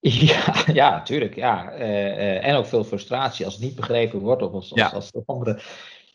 Ja, 0.30 0.64
ja, 0.72 0.90
natuurlijk. 0.90 1.34
Ja. 1.34 1.70
en 2.40 2.54
ook 2.54 2.66
veel 2.66 2.84
frustratie 2.84 3.44
als 3.44 3.54
het 3.54 3.62
niet 3.62 3.74
begrepen 3.74 4.18
wordt 4.18 4.42
of 4.42 4.52
als, 4.52 4.70
ja. 4.74 4.86
als, 4.86 5.12
als 5.12 5.26
andere 5.26 5.60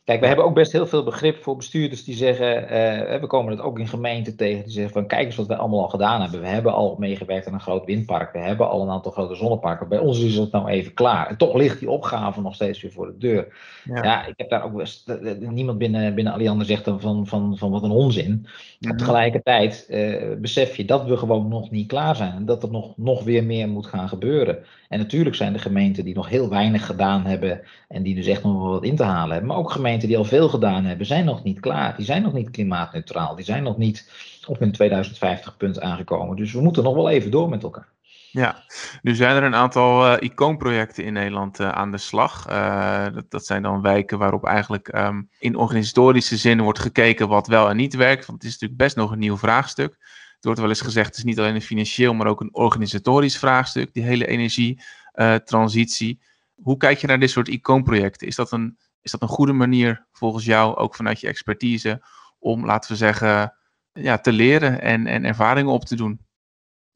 Kijk, 0.04 0.20
we 0.20 0.28
hebben 0.28 0.46
ook 0.46 0.54
best 0.54 0.72
heel 0.72 0.88
veel 0.88 1.04
begrip 1.04 1.44
voor 1.44 1.56
bestuurders 1.56 2.04
die 2.04 2.16
zeggen, 2.16 2.64
uh, 2.64 3.20
we 3.20 3.28
komen 3.28 3.52
het 3.52 3.62
ook 3.62 3.80
in 3.80 3.88
gemeenten 3.88 4.36
tegen, 4.36 4.64
die 4.64 4.74
zeggen 4.74 4.94
van 4.94 5.08
kijk 5.08 5.26
eens 5.26 5.36
wat 5.36 5.48
we 5.48 5.56
allemaal 5.56 5.82
al 5.82 5.90
gedaan 5.90 6.22
hebben. 6.22 6.42
We 6.42 6.48
hebben 6.48 6.74
al 6.74 6.96
meegewerkt 7.00 7.48
aan 7.48 7.54
een 7.54 7.60
groot 7.60 7.86
windpark, 7.86 8.34
we 8.34 8.40
hebben 8.40 8.70
al 8.70 8.82
een 8.82 8.90
aantal 8.90 9.12
grote 9.12 9.36
zonneparken. 9.36 9.90
Bij 9.90 10.00
ons 10.00 10.20
is 10.20 10.36
het 10.36 10.52
nou 10.52 10.68
even 10.68 10.94
klaar. 10.94 11.28
En 11.28 11.38
toch 11.38 11.54
ligt 11.54 11.80
die 11.80 11.90
opgave 11.90 12.42
nog 12.42 12.56
steeds 12.56 12.82
weer 12.82 12.92
voor 12.92 13.06
de 13.06 13.18
deur. 13.18 13.54
Ja, 13.84 14.04
ja 14.04 14.26
ik 14.26 14.34
heb 14.38 14.50
daar 14.50 14.64
ook 14.64 14.76
best, 14.76 15.14
niemand 15.40 15.78
binnen, 15.78 16.16
binnen 16.16 16.34
Alliander 16.34 16.66
zegt 16.66 16.86
dan 16.86 17.02
van, 17.02 17.28
van, 17.28 17.58
van 17.58 17.72
wat 17.72 17.84
een 17.84 17.92
onzin. 17.92 18.48
Mhm. 18.80 18.98
Tegelijkertijd 18.98 19.88
uh, 19.90 20.36
besef 20.38 20.76
je 20.76 20.86
dat 20.86 21.06
we 21.06 21.18
gewoon 21.18 21.48
nog 21.48 21.72
niet 21.72 21.88
klaar 21.88 22.16
zijn 22.16 22.34
en 22.34 22.46
dat 22.46 22.64
er 22.64 22.72
nog, 22.72 22.98
nog 22.98 23.24
weer 23.24 23.44
meer 23.44 23.70
moet 23.70 23.86
gaan 23.86 24.10
gebeuren. 24.10 24.64
En 24.94 25.00
natuurlijk 25.00 25.36
zijn 25.36 25.54
er 25.54 25.60
gemeenten 25.60 26.06
die 26.06 26.16
nog 26.16 26.30
heel 26.30 26.50
weinig 26.50 26.86
gedaan 26.86 27.26
hebben 27.26 27.62
en 27.88 28.04
die 28.04 28.16
dus 28.16 28.28
echt 28.28 28.44
nog 28.44 28.62
wel 28.62 28.72
wat 28.72 28.84
in 28.84 28.96
te 28.96 29.04
halen 29.04 29.32
hebben. 29.32 29.48
Maar 29.48 29.58
ook 29.58 29.72
gemeenten 29.72 30.08
die 30.08 30.18
al 30.18 30.26
veel 30.26 30.50
gedaan 30.50 30.86
hebben, 30.86 31.06
zijn 31.06 31.26
nog 31.26 31.44
niet 31.44 31.60
klaar. 31.60 31.96
Die 31.96 32.06
zijn 32.06 32.22
nog 32.22 32.34
niet 32.34 32.50
klimaatneutraal. 32.50 33.36
Die 33.36 33.46
zijn 33.46 33.64
nog 33.64 33.78
niet 33.78 34.12
op 34.48 34.60
hun 34.60 34.72
2050 34.72 35.58
punt 35.58 35.82
aangekomen. 35.82 36.36
Dus 36.36 36.54
we 36.54 36.62
moeten 36.62 36.84
nog 36.84 36.96
wel 36.96 37.10
even 37.10 37.32
door 37.32 37.50
met 37.50 37.64
elkaar. 37.64 37.88
Ja, 38.32 38.64
nu 39.02 39.16
zijn 39.16 39.36
er 39.36 39.44
een 39.44 39.56
aantal 39.56 40.06
uh, 40.06 40.18
icoonprojecten 40.20 41.04
in 41.04 41.14
Nederland 41.14 41.60
uh, 41.60 41.70
aan 41.70 41.92
de 41.92 41.98
slag. 41.98 42.50
Uh, 42.50 43.06
dat, 43.14 43.26
dat, 43.30 43.46
zijn 43.46 43.62
dan 43.62 43.82
wijken 43.82 44.18
waarop 44.18 44.46
eigenlijk 44.46 44.96
um, 44.96 45.30
in 45.40 45.56
organisatorische 45.56 46.38
zin 46.38 46.62
wordt 46.62 46.80
gekeken 46.80 47.28
wat 47.28 47.48
wel 47.48 47.70
en 47.70 47.76
niet 47.76 47.96
werkt. 47.96 48.26
Want 48.26 48.38
het 48.44 48.52
is 48.52 48.52
natuurlijk 48.52 48.80
best 48.80 48.96
nog 48.96 49.12
een 49.12 49.20
nieuw 49.20 49.38
vraagstuk. 49.38 49.98
Wordt 50.44 50.60
wel 50.60 50.70
eens 50.70 50.82
gezegd, 50.82 51.08
het 51.08 51.18
is 51.18 51.24
niet 51.24 51.40
alleen 51.40 51.56
een 51.56 51.62
financieel, 51.62 52.14
maar 52.14 52.28
ook 52.28 52.42
een 52.42 52.56
organisatorisch 52.56 53.38
vraagstuk, 53.38 53.94
die 53.94 54.04
hele 54.04 54.28
energietransitie. 54.28 56.20
Hoe 56.56 56.78
kijk 56.78 56.98
je 56.98 57.08
naar 57.08 57.20
dit 57.20 57.30
soort 57.30 57.48
icoonprojecten? 57.48 58.28
Is 58.28 58.36
dat, 58.36 58.52
een, 58.52 58.78
is 59.02 59.12
dat 59.12 59.22
een 59.22 59.28
goede 59.28 59.54
manier 59.54 60.06
volgens 60.12 60.46
jou, 60.46 60.76
ook 60.76 60.96
vanuit 60.96 61.20
je 61.20 61.28
expertise, 61.28 62.02
om, 62.40 62.66
laten 62.66 62.92
we 62.92 62.98
zeggen, 62.98 63.54
ja, 63.94 64.18
te 64.18 64.32
leren 64.32 64.82
en, 64.82 65.08
en 65.08 65.26
ervaringen 65.26 65.72
op 65.72 65.86
te 65.86 65.96
doen? 65.96 66.20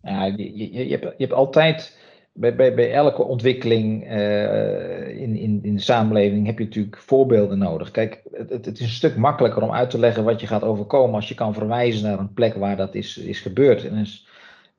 Ja, 0.01 0.25
je, 0.25 0.57
je, 0.57 0.87
je, 0.87 0.97
hebt, 0.97 1.03
je 1.03 1.23
hebt 1.23 1.33
altijd 1.33 1.97
bij, 2.37 2.55
bij, 2.55 2.73
bij 2.73 2.91
elke 2.91 3.23
ontwikkeling 3.23 4.11
uh, 4.11 5.07
in, 5.07 5.35
in, 5.35 5.59
in 5.63 5.75
de 5.75 5.81
samenleving 5.81 6.45
heb 6.45 6.57
je 6.57 6.65
natuurlijk 6.65 6.97
voorbeelden 6.97 7.57
nodig. 7.57 7.91
Kijk, 7.91 8.21
het, 8.31 8.65
het, 8.65 8.79
is 8.79 8.81
een 8.81 8.87
stuk 8.87 9.15
makkelijker 9.15 9.61
om 9.61 9.71
uit 9.71 9.89
te 9.89 9.99
leggen 9.99 10.23
wat 10.23 10.41
je 10.41 10.47
gaat 10.47 10.63
overkomen 10.63 11.15
als 11.15 11.27
je 11.27 11.35
kan 11.35 11.53
verwijzen 11.53 12.09
naar 12.09 12.19
een 12.19 12.33
plek 12.33 12.53
waar 12.53 12.77
dat 12.77 12.95
is, 12.95 13.17
is 13.17 13.39
gebeurd. 13.39 13.85
En 13.85 13.95
dus, 13.95 14.27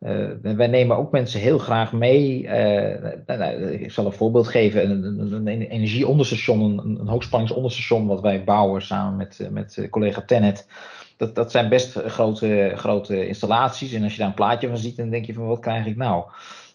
uh, 0.01 0.29
wij 0.43 0.67
nemen 0.67 0.97
ook 0.97 1.13
mensen 1.13 1.41
heel 1.41 1.59
graag 1.59 1.93
mee. 1.93 2.43
Uh, 2.43 2.51
nou, 3.27 3.39
nou, 3.39 3.73
ik 3.73 3.93
zal 3.93 4.07
een 4.07 4.13
voorbeeld 4.13 4.49
geven: 4.49 4.91
een, 4.91 5.05
een, 5.05 5.47
een 5.47 5.63
energieonderstation, 5.63 6.79
een, 6.79 7.01
een 7.01 7.09
hoogspanningsonderstation, 7.09 8.07
wat 8.07 8.21
wij 8.21 8.45
bouwen 8.45 8.83
samen 8.83 9.17
met, 9.17 9.49
met 9.51 9.87
collega 9.91 10.21
Tennet 10.21 10.67
dat, 11.19 11.35
dat 11.35 11.51
zijn 11.51 11.69
best 11.69 11.93
grote, 11.93 12.73
grote 12.75 13.27
installaties. 13.29 13.93
En 13.93 14.03
als 14.03 14.13
je 14.13 14.19
daar 14.19 14.29
een 14.29 14.35
plaatje 14.35 14.69
van 14.69 14.79
ziet, 14.79 14.97
dan 14.97 15.11
denk 15.11 15.25
je 15.25 15.35
van 15.35 15.47
wat 15.47 15.61
krijg 15.61 15.87
ik 15.87 15.97
nou? 15.97 16.25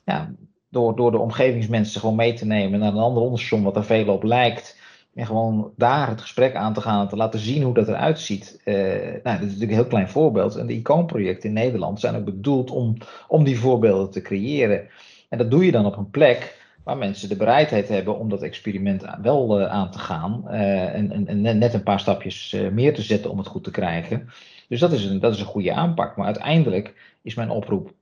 Ja, 0.06 0.34
door, 0.73 0.95
door 0.95 1.12
de 1.12 1.17
omgevingsmensen 1.17 1.99
gewoon 1.99 2.15
mee 2.15 2.33
te 2.33 2.45
nemen 2.45 2.79
naar 2.79 2.91
een 2.91 2.97
ander 2.97 3.23
onderstation 3.23 3.63
wat 3.63 3.75
er 3.75 3.86
veel 3.86 4.07
op 4.07 4.23
lijkt. 4.23 4.81
En 5.15 5.25
gewoon 5.25 5.71
daar 5.75 6.09
het 6.09 6.21
gesprek 6.21 6.55
aan 6.55 6.73
te 6.73 6.81
gaan, 6.81 7.07
te 7.07 7.15
laten 7.15 7.39
zien 7.39 7.63
hoe 7.63 7.73
dat 7.73 7.88
eruit 7.88 8.19
ziet. 8.19 8.62
Uh, 8.65 8.75
nou, 8.75 9.21
dat 9.23 9.33
is 9.33 9.39
natuurlijk 9.39 9.71
een 9.71 9.77
heel 9.77 9.88
klein 9.88 10.09
voorbeeld. 10.09 10.55
En 10.55 10.67
de 10.67 10.73
icoonprojecten 10.73 11.49
in 11.49 11.55
Nederland 11.55 11.99
zijn 11.99 12.15
ook 12.15 12.25
bedoeld 12.25 12.71
om, 12.71 12.97
om 13.27 13.43
die 13.43 13.59
voorbeelden 13.59 14.12
te 14.12 14.21
creëren. 14.21 14.88
En 15.29 15.38
dat 15.38 15.51
doe 15.51 15.65
je 15.65 15.71
dan 15.71 15.86
op 15.86 15.97
een 15.97 16.09
plek 16.09 16.62
waar 16.83 16.97
mensen 16.97 17.29
de 17.29 17.36
bereidheid 17.36 17.88
hebben 17.89 18.19
om 18.19 18.29
dat 18.29 18.41
experiment 18.41 19.05
wel 19.21 19.59
uh, 19.59 19.65
aan 19.65 19.91
te 19.91 19.99
gaan. 19.99 20.43
Uh, 20.47 20.95
en, 20.95 21.12
en, 21.12 21.45
en, 21.45 21.57
net 21.57 21.73
een 21.73 21.83
paar 21.83 21.99
stapjes 21.99 22.57
meer 22.71 22.93
te 22.93 23.01
zetten 23.01 23.31
om 23.31 23.38
het 23.38 23.47
goed 23.47 23.63
te 23.63 23.71
krijgen. 23.71 24.29
Dus 24.67 24.79
dat 24.79 24.91
is, 24.91 25.05
een, 25.05 25.19
dat 25.19 25.33
is 25.33 25.39
een 25.39 25.45
goede 25.45 25.73
aanpak. 25.73 26.17
Maar 26.17 26.25
uiteindelijk 26.25 27.17
is 27.21 27.36
mijn 27.36 27.49
oproep 27.49 27.93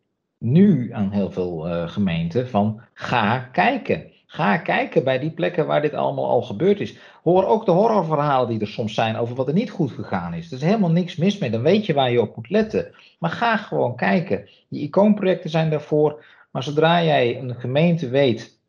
nu 0.42 0.94
aan 0.94 1.12
heel 1.12 1.32
veel 1.32 1.88
gemeenten 1.88 2.50
van 2.50 2.82
ga 2.94 3.40
kijken. 3.40 4.12
Ga 4.26 4.58
kijken 4.58 5.04
bij 5.04 5.20
die 5.20 5.32
plekken 5.32 5.66
waar 5.68 5.82
dit 5.82 5.94
allemaal 5.94 6.30
al 6.30 6.42
gebeurd 6.42 6.80
is. 6.80 6.98
Hoor 7.24 7.46
ook 7.46 7.66
de 7.66 7.72
horrorverhalen 7.72 8.50
die 8.50 8.60
er 8.60 8.68
soms 8.68 8.94
zijn 8.94 9.18
over 9.18 9.36
wat 9.36 9.48
er 9.48 9.54
niet 9.54 9.70
goed 9.70 9.92
gegaan 9.92 10.34
is. 10.34 10.48
Er 10.48 10.58
is 10.58 10.64
helemaal 10.64 10.92
niks 10.92 11.16
mis 11.16 11.38
mee. 11.38 11.50
Dan 11.50 11.62
weet 11.62 11.86
je 11.86 11.94
waar 11.94 12.12
je 12.12 12.22
op 12.22 12.36
moet 12.36 12.50
letten. 12.50 12.92
Maar 13.20 13.30
ga 13.30 13.58
gewoon 13.58 13.96
kijken. 13.96 14.50
Die 14.70 14.82
icoonprojecten 14.82 15.50
zijn 15.50 15.70
daarvoor. 15.70 16.26
Maar 16.52 16.64
zodra 16.64 17.04
jij 17.04 17.40
een 17.40 17.56
gemeente 17.56 18.10
weet 18.10 18.60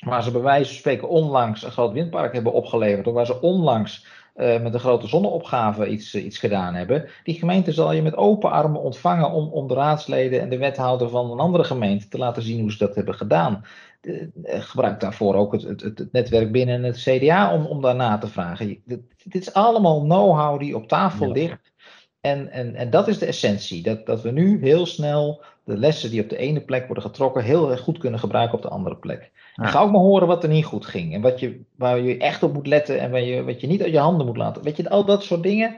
waar 0.00 0.22
ze 0.22 0.30
bij 0.30 0.40
wijze 0.40 0.68
van 0.68 0.78
spreken 0.78 1.08
onlangs 1.08 1.62
een 1.62 1.70
groot 1.70 1.92
windpark 1.92 2.32
hebben 2.32 2.52
opgeleverd, 2.52 3.06
of 3.06 3.14
waar 3.14 3.26
ze 3.26 3.40
onlangs 3.40 4.06
uh, 4.38 4.60
met 4.60 4.74
een 4.74 4.80
grote 4.80 5.08
zonneopgave 5.08 5.88
iets, 5.88 6.14
uh, 6.14 6.24
iets 6.24 6.38
gedaan 6.38 6.74
hebben. 6.74 7.08
Die 7.22 7.38
gemeente 7.38 7.72
zal 7.72 7.92
je 7.92 8.02
met 8.02 8.16
open 8.16 8.50
armen 8.50 8.80
ontvangen 8.80 9.30
om, 9.30 9.48
om 9.48 9.68
de 9.68 9.74
raadsleden 9.74 10.40
en 10.40 10.48
de 10.48 10.58
wethouder 10.58 11.08
van 11.08 11.30
een 11.30 11.38
andere 11.38 11.64
gemeente 11.64 12.08
te 12.08 12.18
laten 12.18 12.42
zien 12.42 12.60
hoe 12.60 12.72
ze 12.72 12.78
dat 12.78 12.94
hebben 12.94 13.14
gedaan. 13.14 13.64
De, 14.00 14.30
uh, 14.44 14.60
gebruik 14.60 15.00
daarvoor 15.00 15.34
ook 15.34 15.52
het, 15.52 15.62
het, 15.62 15.80
het, 15.80 16.12
netwerk 16.12 16.52
binnen 16.52 16.82
het 16.82 16.96
CDA 16.96 17.54
om, 17.54 17.66
om 17.66 17.80
daarna 17.80 18.18
te 18.18 18.28
vragen. 18.28 18.78
Dit, 18.84 19.00
dit 19.24 19.42
is 19.42 19.52
allemaal 19.52 20.00
know-how 20.00 20.58
die 20.58 20.76
op 20.76 20.88
tafel 20.88 21.26
ja. 21.26 21.32
ligt. 21.32 21.72
En, 22.20 22.50
en, 22.50 22.74
en 22.74 22.90
dat 22.90 23.08
is 23.08 23.18
de 23.18 23.26
essentie. 23.26 23.82
Dat, 23.82 24.06
dat 24.06 24.22
we 24.22 24.30
nu 24.30 24.60
heel 24.60 24.86
snel 24.86 25.42
de 25.64 25.76
lessen 25.76 26.10
die 26.10 26.22
op 26.22 26.28
de 26.28 26.36
ene 26.36 26.60
plek 26.60 26.86
worden 26.86 27.04
getrokken, 27.04 27.42
heel 27.42 27.70
erg 27.70 27.80
goed 27.80 27.98
kunnen 27.98 28.20
gebruiken 28.20 28.56
op 28.56 28.62
de 28.62 28.68
andere 28.68 28.96
plek. 28.96 29.30
Ga 29.66 29.80
ook 29.80 29.90
maar 29.90 30.00
horen 30.00 30.26
wat 30.26 30.42
er 30.42 30.48
niet 30.48 30.64
goed 30.64 30.86
ging. 30.86 31.14
En 31.14 31.20
wat 31.20 31.40
je, 31.40 31.60
waar 31.76 31.98
je 32.00 32.16
echt 32.16 32.42
op 32.42 32.52
moet 32.52 32.66
letten 32.66 33.00
en 33.00 33.10
waar 33.10 33.20
je, 33.20 33.44
wat 33.44 33.60
je 33.60 33.66
niet 33.66 33.82
uit 33.82 33.92
je 33.92 33.98
handen 33.98 34.26
moet 34.26 34.36
laten. 34.36 34.62
Weet 34.62 34.76
je, 34.76 34.90
al 34.90 35.04
dat 35.04 35.24
soort 35.24 35.42
dingen. 35.42 35.70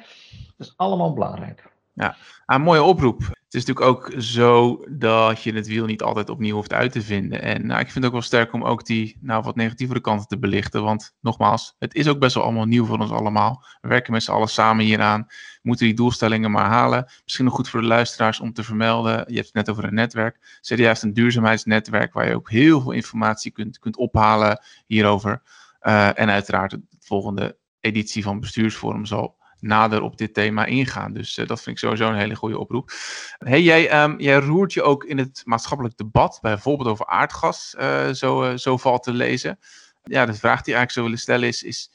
Dat 0.56 0.66
is 0.66 0.72
allemaal 0.76 1.12
belangrijk. 1.12 1.72
Ja, 1.92 2.16
een 2.46 2.62
mooie 2.62 2.82
oproep. 2.82 3.39
Het 3.50 3.60
is 3.60 3.66
natuurlijk 3.66 3.96
ook 3.96 4.22
zo 4.22 4.84
dat 4.90 5.42
je 5.42 5.52
het 5.52 5.66
wiel 5.66 5.86
niet 5.86 6.02
altijd 6.02 6.28
opnieuw 6.28 6.54
hoeft 6.54 6.72
uit 6.72 6.92
te 6.92 7.02
vinden. 7.02 7.42
En 7.42 7.66
nou, 7.66 7.80
ik 7.80 7.90
vind 7.90 7.94
het 7.94 8.04
ook 8.04 8.12
wel 8.12 8.22
sterk 8.22 8.52
om 8.52 8.64
ook 8.64 8.86
die 8.86 9.16
nou, 9.20 9.42
wat 9.42 9.56
negatievere 9.56 10.00
kanten 10.00 10.28
te 10.28 10.38
belichten. 10.38 10.82
Want 10.82 11.14
nogmaals, 11.20 11.74
het 11.78 11.94
is 11.94 12.08
ook 12.08 12.18
best 12.18 12.34
wel 12.34 12.44
allemaal 12.44 12.64
nieuw 12.64 12.84
voor 12.84 12.98
ons 12.98 13.10
allemaal. 13.10 13.64
We 13.80 13.88
werken 13.88 14.12
met 14.12 14.22
z'n 14.22 14.30
allen 14.30 14.48
samen 14.48 14.84
hieraan. 14.84 15.24
We 15.28 15.58
moeten 15.62 15.86
die 15.86 15.94
doelstellingen 15.94 16.50
maar 16.50 16.68
halen. 16.68 17.10
Misschien 17.24 17.44
nog 17.44 17.54
goed 17.54 17.68
voor 17.68 17.80
de 17.80 17.86
luisteraars 17.86 18.40
om 18.40 18.52
te 18.52 18.62
vermelden. 18.62 19.12
Je 19.12 19.34
hebt 19.34 19.46
het 19.46 19.54
net 19.54 19.70
over 19.70 19.84
een 19.84 19.94
netwerk. 19.94 20.58
CDA 20.60 20.86
heeft 20.86 21.02
een 21.02 21.14
duurzaamheidsnetwerk 21.14 22.12
waar 22.12 22.28
je 22.28 22.34
ook 22.34 22.50
heel 22.50 22.80
veel 22.80 22.92
informatie 22.92 23.50
kunt, 23.50 23.78
kunt 23.78 23.96
ophalen 23.96 24.62
hierover. 24.86 25.42
Uh, 25.82 26.18
en 26.18 26.30
uiteraard 26.30 26.70
de 26.70 26.82
volgende 26.98 27.56
editie 27.80 28.22
van 28.22 28.40
Bestuursforum 28.40 29.06
zal 29.06 29.38
nader 29.60 30.02
op 30.02 30.16
dit 30.16 30.34
thema 30.34 30.64
ingaan. 30.64 31.12
Dus 31.12 31.38
uh, 31.38 31.46
dat 31.46 31.62
vind 31.62 31.76
ik 31.76 31.82
sowieso 31.82 32.08
een 32.08 32.18
hele 32.18 32.34
goede 32.34 32.58
oproep. 32.58 32.90
Hey, 33.38 33.62
jij, 33.62 34.02
um, 34.02 34.20
jij 34.20 34.38
roert 34.38 34.72
je 34.72 34.82
ook 34.82 35.04
in 35.04 35.18
het 35.18 35.42
maatschappelijk 35.44 35.96
debat, 35.96 36.38
bijvoorbeeld 36.42 36.88
over 36.88 37.06
aardgas, 37.06 37.74
uh, 37.78 38.08
zo, 38.08 38.44
uh, 38.44 38.56
zo 38.56 38.76
valt 38.76 39.02
te 39.02 39.12
lezen. 39.12 39.58
Ja, 40.02 40.26
de 40.26 40.34
vraag 40.34 40.62
die 40.62 40.74
ik 40.74 40.78
eigenlijk 40.78 40.90
zou 40.90 41.04
willen 41.04 41.20
stellen 41.20 41.48
is, 41.48 41.62
is 41.62 41.90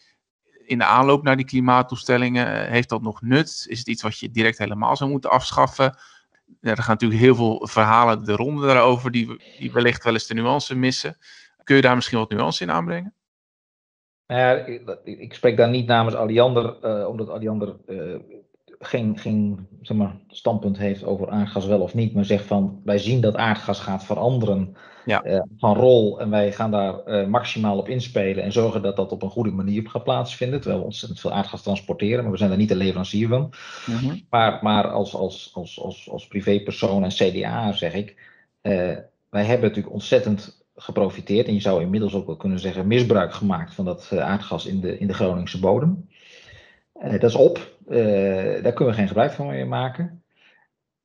in 0.66 0.78
de 0.78 0.86
aanloop 0.86 1.24
naar 1.24 1.38
die 1.38 1.46
klimaattoestellingen, 1.46 2.70
heeft 2.70 2.90
dat 2.90 3.02
nog 3.02 3.22
nut? 3.22 3.66
Is 3.70 3.80
het 3.80 3.88
iets 3.88 4.02
wat 4.02 4.20
je 4.20 4.32
direct 4.32 4.58
helemaal 4.58 4.96
zou 4.96 5.10
moeten 5.10 5.30
afschaffen? 5.30 5.98
Er 6.62 6.78
gaan 6.78 6.86
natuurlijk 6.88 7.22
heel 7.22 7.36
veel 7.36 7.68
verhalen 7.72 8.24
de 8.24 8.36
ronde 8.36 8.66
daarover, 8.66 9.12
die, 9.12 9.44
die 9.60 9.72
wellicht 9.72 10.04
wel 10.04 10.14
eens 10.14 10.28
de 10.28 10.34
nuance 10.34 10.76
missen. 10.76 11.18
Kun 11.64 11.76
je 11.76 11.82
daar 11.82 11.96
misschien 11.96 12.18
wat 12.18 12.30
nuance 12.30 12.64
in 12.64 12.72
aanbrengen? 12.72 13.14
Nou 14.28 14.42
ja, 14.42 14.54
ik, 14.54 15.20
ik, 15.20 15.34
spreek 15.34 15.58
daar 15.58 15.70
niet 15.70 15.88
namens 15.88 16.16
Aliander, 16.16 16.78
uh, 16.82 17.08
omdat 17.08 17.30
Aliander 17.30 17.76
uh, 17.88 18.16
geen, 18.80 19.18
geen 19.18 19.68
zeg 19.82 19.98
maar, 19.98 20.16
standpunt 20.28 20.78
heeft 20.78 21.04
over 21.04 21.30
aardgas 21.30 21.66
wel 21.66 21.82
of 21.82 21.94
niet, 21.94 22.14
maar 22.14 22.26
zegt 22.26 22.46
van 22.46 22.82
wij 22.84 22.98
zien 22.98 23.22
dat 23.22 23.36
aardgas 23.36 23.80
gaat 23.80 24.06
veranderen 24.06 24.76
ja. 25.06 25.26
uh, 25.26 25.42
van 25.58 25.76
rol 25.76 26.20
en 26.20 26.30
wij 26.30 26.52
gaan 26.52 26.72
daar 26.72 27.30
maximaal 27.30 27.78
op 27.78 27.90
inspelen 27.90 28.44
en 28.44 28.52
zorgen 28.52 28.82
dat 28.82 28.96
dat 28.96 29.12
op 29.12 29.22
een 29.22 29.30
goede 29.30 29.52
manier 29.52 29.90
gaat 29.90 30.04
plaatsvinden, 30.04 30.60
terwijl 30.60 30.80
we 30.80 30.88
ontzettend 30.88 31.20
veel 31.20 31.32
aardgas 31.32 31.64
transporteren, 31.64 32.24
maar 32.24 32.32
we 32.32 32.38
zijn 32.38 32.50
daar 32.50 32.60
niet 32.60 32.70
de 32.70 32.76
leverancier 32.76 33.28
van. 33.28 33.54
Mm 33.86 33.96
-hmm. 33.96 34.26
Maar, 34.30 34.60
maar 34.62 34.88
als, 34.88 35.16
als, 35.16 35.52
als, 35.54 35.82
als, 35.82 36.10
als 36.10 36.28
privépersoon 36.28 37.04
en 37.04 37.10
CDA 37.10 37.72
zeg 37.72 37.94
ik, 37.94 38.16
wij 39.30 39.44
hebben 39.44 39.68
natuurlijk 39.68 39.94
ontzettend 39.94 40.65
geprofiteerd. 40.76 41.48
En 41.48 41.54
je 41.54 41.60
zou 41.60 41.82
inmiddels 41.82 42.14
ook 42.14 42.26
wel 42.26 42.36
kunnen 42.36 42.60
zeggen 42.60 42.88
misbruik 42.88 43.34
gemaakt 43.34 43.74
van 43.74 43.86
dat 43.86 44.10
eh, 44.12 44.20
aardgas 44.20 44.66
in 44.66 44.80
de, 44.80 44.98
in 44.98 45.08
de 45.08 45.14
Groningse 45.14 45.60
bodem. 45.60 46.10
Uh, 47.04 47.12
dat 47.12 47.24
is 47.24 47.36
op. 47.36 47.74
Uh, 47.88 48.64
daar 48.64 48.74
kunnen 48.74 48.94
we 48.94 49.00
geen 49.00 49.08
gebruik 49.08 49.32
van 49.32 49.48
meer 49.48 49.68
maken. 49.68 50.24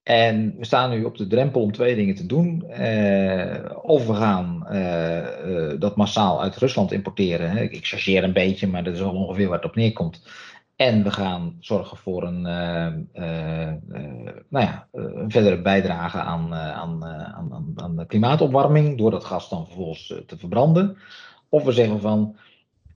En 0.03 0.55
we 0.59 0.65
staan 0.65 0.91
nu 0.91 1.05
op 1.05 1.17
de 1.17 1.27
drempel 1.27 1.61
om 1.63 1.73
twee 1.73 1.95
dingen 1.95 2.15
te 2.15 2.27
doen. 2.27 2.65
Of 3.83 4.07
we 4.07 4.15
gaan 4.15 4.67
dat 5.79 5.97
massaal 5.97 6.43
uit 6.43 6.57
Rusland 6.57 6.93
importeren. 6.93 7.73
Ik 7.73 7.87
chargeer 7.87 8.25
een 8.25 8.33
beetje, 8.33 8.67
maar 8.67 8.85
dat 8.85 8.95
is 8.95 9.01
wel 9.01 9.15
ongeveer 9.15 9.49
waar 9.49 9.57
het 9.57 9.69
op 9.69 9.75
neerkomt. 9.75 10.23
En 10.81 11.03
we 11.03 11.11
gaan 11.11 11.57
zorgen 11.61 11.97
voor 11.97 12.23
een, 12.23 12.47
uh, 12.47 13.25
uh, 13.25 13.73
nou 14.49 14.65
ja, 14.65 14.87
een 14.93 15.31
verdere 15.31 15.61
bijdrage 15.63 16.19
aan, 16.19 16.55
aan, 16.55 17.05
aan, 17.05 17.73
aan, 17.77 18.07
klimaatopwarming 18.07 18.99
door 18.99 19.11
dat 19.11 19.25
gas 19.25 19.49
dan 19.49 19.67
vervolgens 19.67 20.07
te 20.27 20.39
verbranden. 20.39 20.97
Of 21.49 21.63
we 21.65 21.73
zeggen 21.73 22.01
van 22.01 22.37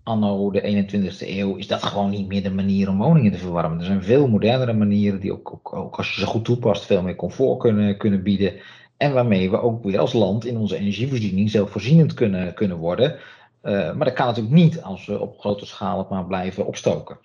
anno 0.02 0.50
de 0.50 0.86
21ste 0.86 1.28
eeuw 1.28 1.56
is 1.56 1.66
dat 1.66 1.82
gewoon 1.82 2.10
niet 2.10 2.28
meer 2.28 2.42
de 2.42 2.50
manier 2.50 2.88
om 2.88 2.98
woningen 2.98 3.32
te 3.32 3.38
verwarmen. 3.38 3.78
Er 3.78 3.84
zijn 3.84 4.02
veel 4.02 4.28
modernere 4.28 4.72
manieren 4.72 5.20
die 5.20 5.32
ook, 5.32 5.60
ook, 5.74 5.96
als 5.96 6.14
je 6.14 6.20
ze 6.20 6.26
goed 6.26 6.44
toepast 6.44 6.84
veel 6.84 7.02
meer 7.02 7.16
comfort 7.16 7.58
kunnen, 7.58 7.96
kunnen 7.96 8.22
bieden. 8.22 8.52
En 8.96 9.12
waarmee 9.12 9.50
we 9.50 9.60
ook 9.60 9.84
weer 9.84 9.98
als 9.98 10.12
land 10.12 10.44
in 10.44 10.56
onze 10.56 10.76
energievoorziening 10.76 11.50
zelfvoorzienend 11.50 12.14
kunnen, 12.14 12.54
kunnen 12.54 12.76
worden. 12.76 13.18
maar 13.62 14.04
dat 14.04 14.12
kan 14.12 14.26
natuurlijk 14.26 14.54
niet 14.54 14.82
als 14.82 15.06
we 15.06 15.20
op 15.20 15.38
grote 15.38 15.66
schaal 15.66 16.06
maar 16.10 16.26
blijven 16.26 16.66
opstoken. 16.66 17.18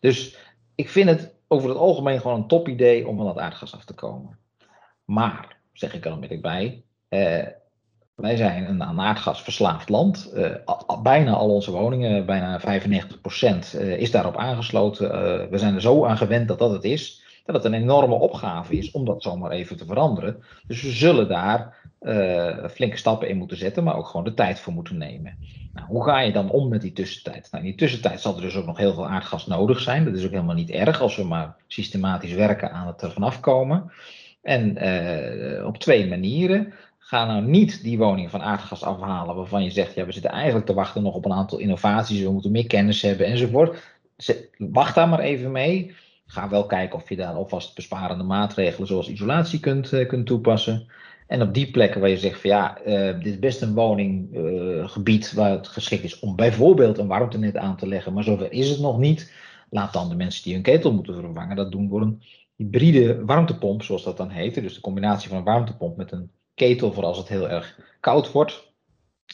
Dus 0.00 0.36
ik 0.74 0.88
vind 0.88 1.08
het 1.08 1.34
over 1.48 1.68
het 1.68 1.78
algemeen 1.78 2.20
gewoon 2.20 2.36
een 2.36 2.46
top 2.46 2.68
idee 2.68 3.08
om 3.08 3.16
van 3.16 3.26
dat 3.26 3.38
aardgas 3.38 3.74
af 3.74 3.84
te 3.84 3.94
komen. 3.94 4.38
Maar, 5.04 5.56
zeg 5.72 5.94
ik 5.94 6.04
er 6.04 6.12
onmiddellijk 6.12 6.46
bij, 6.46 6.84
eh, 7.08 7.46
wij 8.14 8.36
zijn 8.36 8.68
een 8.68 8.82
aan 8.82 9.00
aardgas 9.00 9.42
verslaafd 9.42 9.88
land. 9.88 10.32
Al, 10.64 11.02
bijna 11.02 11.32
al 11.32 11.54
onze 11.54 11.70
woningen, 11.70 12.26
bijna 12.26 12.60
95% 12.60 12.64
uh, 13.74 13.96
is 13.96 14.10
daarop 14.10 14.36
aangesloten. 14.36 15.10
We 15.50 15.58
zijn 15.58 15.74
er 15.74 15.80
zo 15.80 16.04
aan 16.04 16.16
gewend 16.16 16.48
dat 16.48 16.58
dat 16.58 16.70
het 16.70 16.84
is. 16.84 17.22
dat 17.44 17.54
het 17.54 17.64
een 17.64 17.80
enorme 17.80 18.14
opgave 18.14 18.76
is 18.76 18.90
om 18.90 19.04
dat 19.04 19.22
zomaar 19.22 19.50
even 19.50 19.76
te 19.76 19.84
veranderen. 19.84 20.42
Dus 20.66 20.82
we 20.82 20.90
zullen 20.90 21.28
daar 21.28 21.79
uh, 22.00 22.68
flinke 22.68 22.96
stappen 22.96 23.28
in 23.28 23.36
moeten 23.36 23.56
zetten, 23.56 23.84
maar 23.84 23.96
ook 23.96 24.06
gewoon 24.06 24.24
de 24.24 24.34
tijd 24.34 24.60
voor 24.60 24.72
moeten 24.72 24.98
nemen. 24.98 25.36
Nou, 25.72 25.86
hoe 25.86 26.04
ga 26.04 26.20
je 26.20 26.32
dan 26.32 26.50
om 26.50 26.68
met 26.68 26.82
die 26.82 26.92
tussentijd? 26.92 27.48
Nou, 27.50 27.64
in 27.64 27.70
die 27.70 27.78
tussentijd 27.78 28.20
zal 28.20 28.34
er 28.34 28.40
dus 28.40 28.56
ook 28.56 28.66
nog 28.66 28.76
heel 28.76 28.94
veel 28.94 29.08
aardgas 29.08 29.46
nodig 29.46 29.80
zijn. 29.80 30.04
Dat 30.04 30.14
is 30.14 30.24
ook 30.24 30.30
helemaal 30.30 30.54
niet 30.54 30.70
erg 30.70 31.00
als 31.00 31.16
we 31.16 31.24
maar 31.24 31.56
systematisch 31.66 32.32
werken 32.32 32.72
aan 32.72 32.86
het 32.86 33.02
er 33.02 33.12
vanaf 33.12 33.40
komen. 33.40 33.92
En 34.42 34.84
uh, 34.84 35.66
op 35.66 35.76
twee 35.76 36.08
manieren. 36.08 36.72
Ga 36.98 37.24
nou 37.24 37.42
niet 37.42 37.82
die 37.82 37.98
woning 37.98 38.30
van 38.30 38.42
aardgas 38.42 38.82
afhalen 38.82 39.36
waarvan 39.36 39.64
je 39.64 39.70
zegt, 39.70 39.94
ja, 39.94 40.04
we 40.04 40.12
zitten 40.12 40.30
eigenlijk 40.30 40.66
te 40.66 40.74
wachten 40.74 41.02
nog 41.02 41.14
op 41.14 41.24
een 41.24 41.32
aantal 41.32 41.58
innovaties, 41.58 42.22
we 42.22 42.32
moeten 42.32 42.50
meer 42.50 42.66
kennis 42.66 43.02
hebben 43.02 43.26
enzovoort. 43.26 43.98
Wacht 44.58 44.94
daar 44.94 45.08
maar 45.08 45.20
even 45.20 45.52
mee. 45.52 45.94
Ga 46.26 46.48
wel 46.48 46.66
kijken 46.66 46.98
of 46.98 47.08
je 47.08 47.16
daar 47.16 47.34
alvast 47.34 47.74
besparende 47.74 48.24
maatregelen 48.24 48.86
zoals 48.86 49.08
isolatie 49.08 49.60
kunt, 49.60 49.92
uh, 49.92 50.08
kunt 50.08 50.26
toepassen. 50.26 50.86
En 51.30 51.42
op 51.42 51.54
die 51.54 51.70
plekken 51.70 52.00
waar 52.00 52.10
je 52.10 52.18
zegt 52.18 52.40
van 52.40 52.50
ja, 52.50 52.78
uh, 52.86 53.22
dit 53.22 53.26
is 53.26 53.38
best 53.38 53.62
een 53.62 53.74
woninggebied 53.74 55.26
uh, 55.26 55.32
waar 55.32 55.50
het 55.50 55.68
geschikt 55.68 56.04
is 56.04 56.18
om 56.18 56.36
bijvoorbeeld 56.36 56.98
een 56.98 57.06
warmtenet 57.06 57.56
aan 57.56 57.76
te 57.76 57.86
leggen, 57.86 58.12
maar 58.12 58.24
zover 58.24 58.52
is 58.52 58.70
het 58.70 58.80
nog 58.80 58.98
niet. 58.98 59.32
Laat 59.68 59.92
dan 59.92 60.08
de 60.08 60.14
mensen 60.14 60.42
die 60.42 60.52
hun 60.52 60.62
ketel 60.62 60.92
moeten 60.92 61.14
vervangen 61.14 61.56
dat 61.56 61.72
doen 61.72 61.88
door 61.88 62.00
een 62.00 62.22
hybride 62.56 63.24
warmtepomp, 63.24 63.82
zoals 63.82 64.04
dat 64.04 64.16
dan 64.16 64.28
heet. 64.28 64.54
Dus 64.54 64.74
de 64.74 64.80
combinatie 64.80 65.28
van 65.28 65.38
een 65.38 65.44
warmtepomp 65.44 65.96
met 65.96 66.12
een 66.12 66.30
ketel 66.54 66.92
voor 66.92 67.04
als 67.04 67.18
het 67.18 67.28
heel 67.28 67.50
erg 67.50 67.78
koud 68.00 68.32
wordt. 68.32 68.72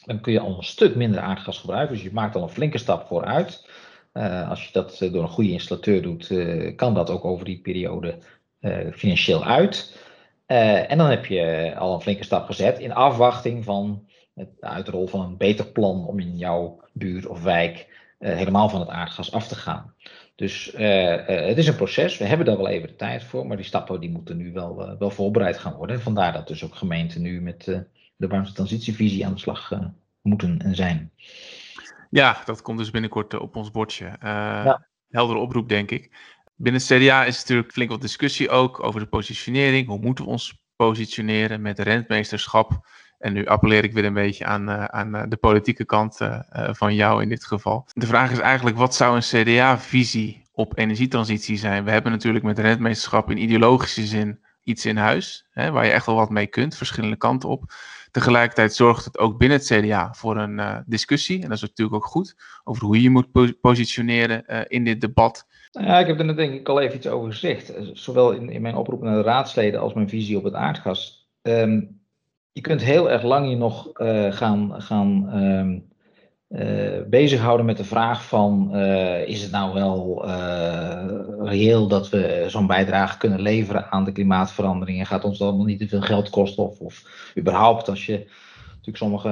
Dan 0.04 0.20
kun 0.20 0.32
je 0.32 0.40
al 0.40 0.56
een 0.56 0.62
stuk 0.62 0.94
minder 0.94 1.20
aardgas 1.20 1.58
gebruiken. 1.58 1.94
Dus 1.94 2.04
je 2.04 2.12
maakt 2.12 2.34
al 2.34 2.42
een 2.42 2.48
flinke 2.48 2.78
stap 2.78 3.06
vooruit. 3.06 3.68
Uh, 4.12 4.50
als 4.50 4.64
je 4.64 4.72
dat 4.72 4.98
door 4.98 5.22
een 5.22 5.28
goede 5.28 5.50
installateur 5.50 6.02
doet, 6.02 6.32
kan 6.76 6.94
dat 6.94 7.10
ook 7.10 7.24
over 7.24 7.44
die 7.44 7.60
periode 7.60 8.18
financieel 8.92 9.44
uit. 9.44 10.04
En 10.46 10.98
dan 10.98 11.10
heb 11.10 11.26
je 11.26 11.74
al 11.78 11.94
een 11.94 12.00
flinke 12.00 12.24
stap 12.24 12.46
gezet 12.46 12.78
in 12.78 12.92
afwachting 12.92 13.64
van 13.64 14.08
het 14.34 14.50
uitrol 14.60 15.06
van 15.06 15.20
een 15.20 15.36
beter 15.36 15.66
plan 15.66 16.06
om 16.06 16.18
in 16.18 16.36
jouw 16.36 16.80
buurt 16.92 17.26
of 17.26 17.42
wijk 17.42 18.04
helemaal 18.18 18.68
van 18.68 18.80
het 18.80 18.88
aardgas 18.88 19.32
af 19.32 19.48
te 19.48 19.54
gaan. 19.54 19.94
Dus 20.34 20.74
uh, 20.74 21.26
het 21.26 21.58
is 21.58 21.66
een 21.66 21.76
proces. 21.76 22.18
We 22.18 22.24
hebben 22.24 22.46
daar 22.46 22.56
wel 22.56 22.68
even 22.68 22.88
de 22.88 22.96
tijd 22.96 23.24
voor, 23.24 23.46
maar 23.46 23.56
die 23.56 23.66
stappen 23.66 24.00
die 24.00 24.10
moeten 24.10 24.36
nu 24.36 24.52
wel, 24.52 24.96
wel 24.98 25.10
voorbereid 25.10 25.58
gaan 25.58 25.74
worden. 25.74 26.00
Vandaar 26.00 26.32
dat 26.32 26.48
dus 26.48 26.64
ook 26.64 26.74
gemeenten 26.74 27.22
nu 27.22 27.40
met 27.40 27.64
de 28.16 28.26
warmtetransitievisie 28.26 29.26
aan 29.26 29.32
de 29.32 29.38
slag 29.38 29.72
moeten 30.22 30.58
en 30.58 30.74
zijn. 30.74 31.12
Ja, 32.10 32.42
dat 32.44 32.62
komt 32.62 32.78
dus 32.78 32.90
binnenkort 32.90 33.38
op 33.38 33.56
ons 33.56 33.70
bordje. 33.70 34.16
Ja. 34.20 34.86
Heldere 35.08 35.38
oproep, 35.38 35.68
denk 35.68 35.90
ik. 35.90 36.10
Binnen 36.58 36.82
het 36.86 36.90
CDA 36.90 37.24
is 37.24 37.38
natuurlijk 37.38 37.72
flink 37.72 37.90
wat 37.90 38.00
discussie 38.00 38.48
ook 38.48 38.82
over 38.82 39.00
de 39.00 39.06
positionering. 39.06 39.86
Hoe 39.86 39.98
moeten 39.98 40.24
we 40.24 40.30
ons 40.30 40.64
positioneren 40.76 41.62
met 41.62 41.78
rentmeesterschap? 41.78 42.88
En 43.18 43.32
nu 43.32 43.46
appelleer 43.46 43.84
ik 43.84 43.92
weer 43.92 44.04
een 44.04 44.14
beetje 44.14 44.44
aan, 44.44 44.70
aan 44.70 45.28
de 45.28 45.36
politieke 45.36 45.84
kant 45.84 46.18
van 46.70 46.94
jou 46.94 47.22
in 47.22 47.28
dit 47.28 47.44
geval. 47.44 47.86
De 47.92 48.06
vraag 48.06 48.30
is 48.30 48.38
eigenlijk, 48.38 48.76
wat 48.76 48.94
zou 48.94 49.16
een 49.16 49.44
CDA-visie 49.44 50.42
op 50.52 50.78
energietransitie 50.78 51.56
zijn? 51.56 51.84
We 51.84 51.90
hebben 51.90 52.12
natuurlijk 52.12 52.44
met 52.44 52.58
rentmeesterschap 52.58 53.30
in 53.30 53.42
ideologische 53.42 54.06
zin 54.06 54.40
iets 54.62 54.86
in 54.86 54.96
huis, 54.96 55.46
hè, 55.50 55.70
waar 55.70 55.84
je 55.84 55.90
echt 55.90 56.06
wel 56.06 56.14
wat 56.14 56.30
mee 56.30 56.46
kunt, 56.46 56.76
verschillende 56.76 57.16
kanten 57.16 57.48
op. 57.48 57.72
Tegelijkertijd 58.10 58.74
zorgt 58.74 59.04
het 59.04 59.18
ook 59.18 59.38
binnen 59.38 59.58
het 59.58 59.66
CDA 59.66 60.12
voor 60.14 60.36
een 60.36 60.84
discussie, 60.86 61.42
en 61.42 61.48
dat 61.48 61.56
is 61.56 61.60
natuurlijk 61.60 61.96
ook 61.96 62.10
goed, 62.10 62.36
over 62.64 62.84
hoe 62.84 63.02
je 63.02 63.10
moet 63.10 63.32
po 63.32 63.48
positioneren 63.60 64.66
in 64.68 64.84
dit 64.84 65.00
debat. 65.00 65.46
Nou 65.72 65.86
ja, 65.86 65.98
ik 65.98 66.06
heb 66.06 66.18
er 66.18 66.24
net 66.24 66.36
denk 66.36 66.54
ik 66.54 66.68
al 66.68 66.80
even 66.80 66.96
iets 66.96 67.06
over 67.06 67.32
gezegd. 67.32 67.72
Zowel 67.92 68.32
in, 68.32 68.50
in 68.50 68.62
mijn 68.62 68.76
oproep 68.76 69.02
naar 69.02 69.16
de 69.16 69.22
raadsleden 69.22 69.80
als 69.80 69.92
mijn 69.92 70.08
visie 70.08 70.36
op 70.36 70.44
het 70.44 70.54
aardgas. 70.54 71.28
Um, 71.42 72.00
je 72.52 72.60
kunt 72.60 72.82
heel 72.82 73.10
erg 73.10 73.22
lang 73.22 73.50
je 73.50 73.56
nog 73.56 74.00
uh, 74.00 74.32
gaan, 74.32 74.82
gaan 74.82 75.38
um, 75.42 75.88
uh, 76.48 77.02
bezighouden 77.08 77.66
met 77.66 77.76
de 77.76 77.84
vraag 77.84 78.24
van 78.24 78.76
is 79.26 79.42
het 79.42 79.50
nou 79.50 79.74
wel 79.74 80.24
reëel 81.44 81.88
dat 81.88 82.08
we 82.08 82.44
zo'n 82.48 82.66
bijdrage 82.66 83.18
kunnen 83.18 83.40
leveren 83.40 83.90
aan 83.90 84.04
de 84.04 84.12
klimaatverandering 84.12 84.98
en 84.98 85.06
gaat 85.06 85.24
ons 85.24 85.38
dat 85.38 85.48
allemaal 85.48 85.66
niet 85.66 85.78
te 85.78 85.88
veel 85.88 86.00
geld 86.00 86.30
kosten 86.30 86.64
of, 86.64 86.80
of 86.80 87.02
überhaupt 87.38 87.88
als 87.88 88.06
je 88.06 88.30
natuurlijk 88.68 88.96
sommige 88.96 89.28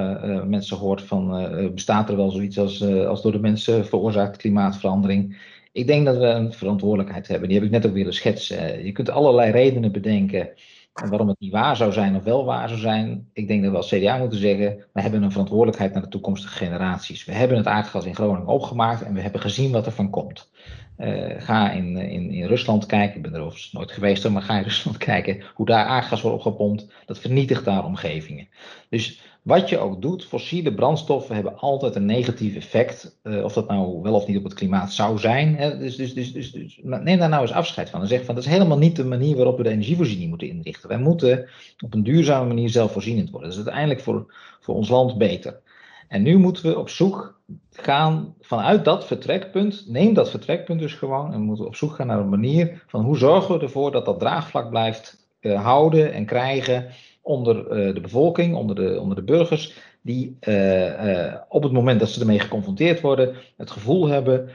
mensen 0.47 0.77
hoort 0.77 1.01
van 1.01 1.49
bestaat 1.73 2.09
er 2.09 2.15
wel 2.15 2.31
zoiets 2.31 2.59
als, 2.59 2.83
als 2.83 3.21
door 3.21 3.31
de 3.31 3.39
mensen 3.39 3.85
veroorzaakte 3.85 4.39
klimaatverandering. 4.39 5.37
Ik 5.75 5.87
denk 5.87 6.05
dat 6.05 6.17
we 6.17 6.25
een 6.25 6.53
verantwoordelijkheid 6.53 7.27
hebben. 7.27 7.47
Die 7.47 7.57
heb 7.57 7.67
ik 7.67 7.73
net 7.73 7.85
ook 7.85 7.93
willen 7.93 8.13
schetsen. 8.13 8.85
Je 8.85 8.91
kunt 8.91 9.09
allerlei 9.09 9.51
redenen 9.51 9.91
bedenken 9.91 10.49
en 10.93 11.09
waarom 11.09 11.27
het 11.27 11.39
niet 11.39 11.51
waar 11.51 11.75
zou 11.75 11.91
zijn 11.91 12.15
of 12.15 12.23
wel 12.23 12.45
waar 12.45 12.67
zou 12.67 12.79
zijn, 12.79 13.29
ik 13.33 13.47
denk 13.47 13.63
dat 13.63 13.71
we 13.71 13.77
als 13.77 13.89
CDA 13.89 14.17
moeten 14.17 14.39
zeggen, 14.39 14.85
we 14.93 15.01
hebben 15.01 15.23
een 15.23 15.31
verantwoordelijkheid 15.31 15.93
naar 15.93 16.01
de 16.01 16.07
toekomstige 16.07 16.55
generaties. 16.55 17.25
We 17.25 17.31
hebben 17.31 17.57
het 17.57 17.67
aardgas 17.67 18.05
in 18.05 18.15
Groningen 18.15 18.47
opgemaakt 18.47 19.01
en 19.01 19.13
we 19.13 19.21
hebben 19.21 19.41
gezien 19.41 19.71
wat 19.71 19.85
er 19.85 19.91
van 19.91 20.09
komt. 20.09 20.51
Uh, 20.97 21.33
ga 21.37 21.71
in, 21.71 21.97
in, 21.97 22.31
in 22.31 22.45
Rusland 22.45 22.85
kijken, 22.85 23.15
ik 23.15 23.21
ben 23.21 23.33
er 23.33 23.39
overigens 23.39 23.71
nooit 23.71 23.91
geweest, 23.91 24.29
maar 24.29 24.41
ga 24.41 24.57
in 24.57 24.63
Rusland 24.63 24.97
kijken 25.11 25.43
hoe 25.53 25.65
daar 25.65 25.85
aardgas 25.85 26.21
wordt 26.21 26.37
opgepompt. 26.37 26.87
Dat 27.05 27.19
vernietigt 27.19 27.65
daar 27.65 27.85
omgevingen. 27.85 28.47
Dus 28.89 29.21
wat 29.45 29.69
je 29.69 29.77
ook 29.77 30.01
doet, 30.01 30.25
fossiele 30.25 30.73
brandstoffen 30.73 31.35
hebben 31.35 31.57
altijd 31.57 31.95
een 31.95 32.05
negatief 32.05 32.55
effect. 32.55 33.19
Uh, 33.23 33.43
of 33.43 33.53
dat 33.53 33.67
nou 33.67 34.01
wel 34.01 34.13
of 34.13 34.27
niet 34.27 34.37
op 34.37 34.43
het 34.43 34.53
klimaat 34.53 34.93
zou 34.93 35.17
zijn. 35.17 35.55
Hè. 35.55 35.77
Dus, 35.77 35.95
dus, 35.95 36.13
dus, 36.13 36.33
dus, 36.33 36.51
dus 36.51 36.79
neem 36.81 37.19
daar 37.19 37.29
nou 37.29 37.41
eens 37.41 37.51
afscheid 37.51 37.89
van. 37.89 38.01
En 38.01 38.07
zeg 38.07 38.25
van 38.25 38.35
dat 38.35 38.43
is 38.43 38.49
helemaal 38.49 38.77
niet 38.77 38.95
de 38.95 39.05
manier 39.05 39.35
waarop 39.35 39.57
we 39.57 39.63
de 39.63 39.69
energievoorziening 39.69 40.29
moeten 40.29 40.47
inrichten. 40.47 40.89
Wij 40.89 40.97
moeten 40.97 41.49
op 41.83 41.93
een 41.93 42.03
duurzame 42.03 42.47
manier 42.47 42.69
zelfvoorzienend 42.69 43.29
worden. 43.29 43.49
Dat 43.49 43.57
is 43.57 43.63
uiteindelijk 43.65 44.03
voor, 44.03 44.33
voor 44.59 44.75
ons 44.75 44.89
land 44.89 45.17
beter. 45.17 45.59
En 46.07 46.21
nu 46.21 46.37
moeten 46.37 46.63
we 46.63 46.79
op 46.79 46.89
zoek 46.89 47.39
gaan 47.71 48.35
vanuit 48.41 48.85
dat 48.85 49.05
vertrekpunt. 49.05 49.85
Neem 49.87 50.13
dat 50.13 50.29
vertrekpunt 50.29 50.79
dus 50.79 50.93
gewoon. 50.93 51.33
En 51.33 51.39
we 51.39 51.45
moeten 51.45 51.65
op 51.65 51.75
zoek 51.75 51.93
gaan 51.93 52.07
naar 52.07 52.19
een 52.19 52.29
manier 52.29 52.83
van 52.87 53.01
hoe 53.01 53.17
zorgen 53.17 53.57
we 53.57 53.63
ervoor 53.63 53.91
dat 53.91 54.05
dat 54.05 54.19
draagvlak 54.19 54.69
blijft 54.69 55.27
uh, 55.41 55.63
houden 55.63 56.13
en 56.13 56.25
krijgen 56.25 56.87
onder 57.25 57.57
uh, 57.57 57.93
de 57.93 58.01
bevolking, 58.01 58.55
onder 58.55 58.75
de, 58.75 58.99
onder 58.99 59.15
de 59.15 59.23
burgers, 59.23 59.73
die 60.01 60.37
uh, 60.47 61.33
op 61.49 61.63
het 61.63 61.71
moment 61.71 61.99
dat 61.99 62.09
ze 62.09 62.19
ermee 62.19 62.39
geconfronteerd 62.39 63.01
worden, 63.01 63.35
het 63.57 63.71
gevoel 63.71 64.07
hebben, 64.07 64.49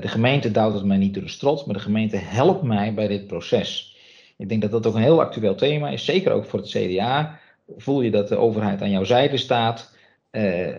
de 0.00 0.08
gemeente 0.08 0.50
duwt 0.50 0.74
het 0.74 0.84
mij 0.84 0.96
niet 0.96 1.14
door 1.14 1.22
de 1.22 1.28
strot, 1.28 1.66
maar 1.66 1.74
de 1.74 1.82
gemeente 1.82 2.16
helpt 2.16 2.62
mij 2.62 2.94
bij 2.94 3.08
dit 3.08 3.26
proces. 3.26 3.96
Ik 4.36 4.48
denk 4.48 4.62
dat 4.62 4.70
dat 4.70 4.86
ook 4.86 4.94
een 4.94 5.02
heel 5.02 5.20
actueel 5.20 5.54
thema 5.54 5.88
is, 5.88 6.04
zeker 6.04 6.32
ook 6.32 6.44
voor 6.44 6.58
het 6.58 6.68
CDA. 6.68 7.38
Voel 7.76 8.00
je 8.00 8.10
dat 8.10 8.28
de 8.28 8.36
overheid 8.36 8.82
aan 8.82 8.90
jouw 8.90 9.04
zijde 9.04 9.36
staat, 9.36 9.94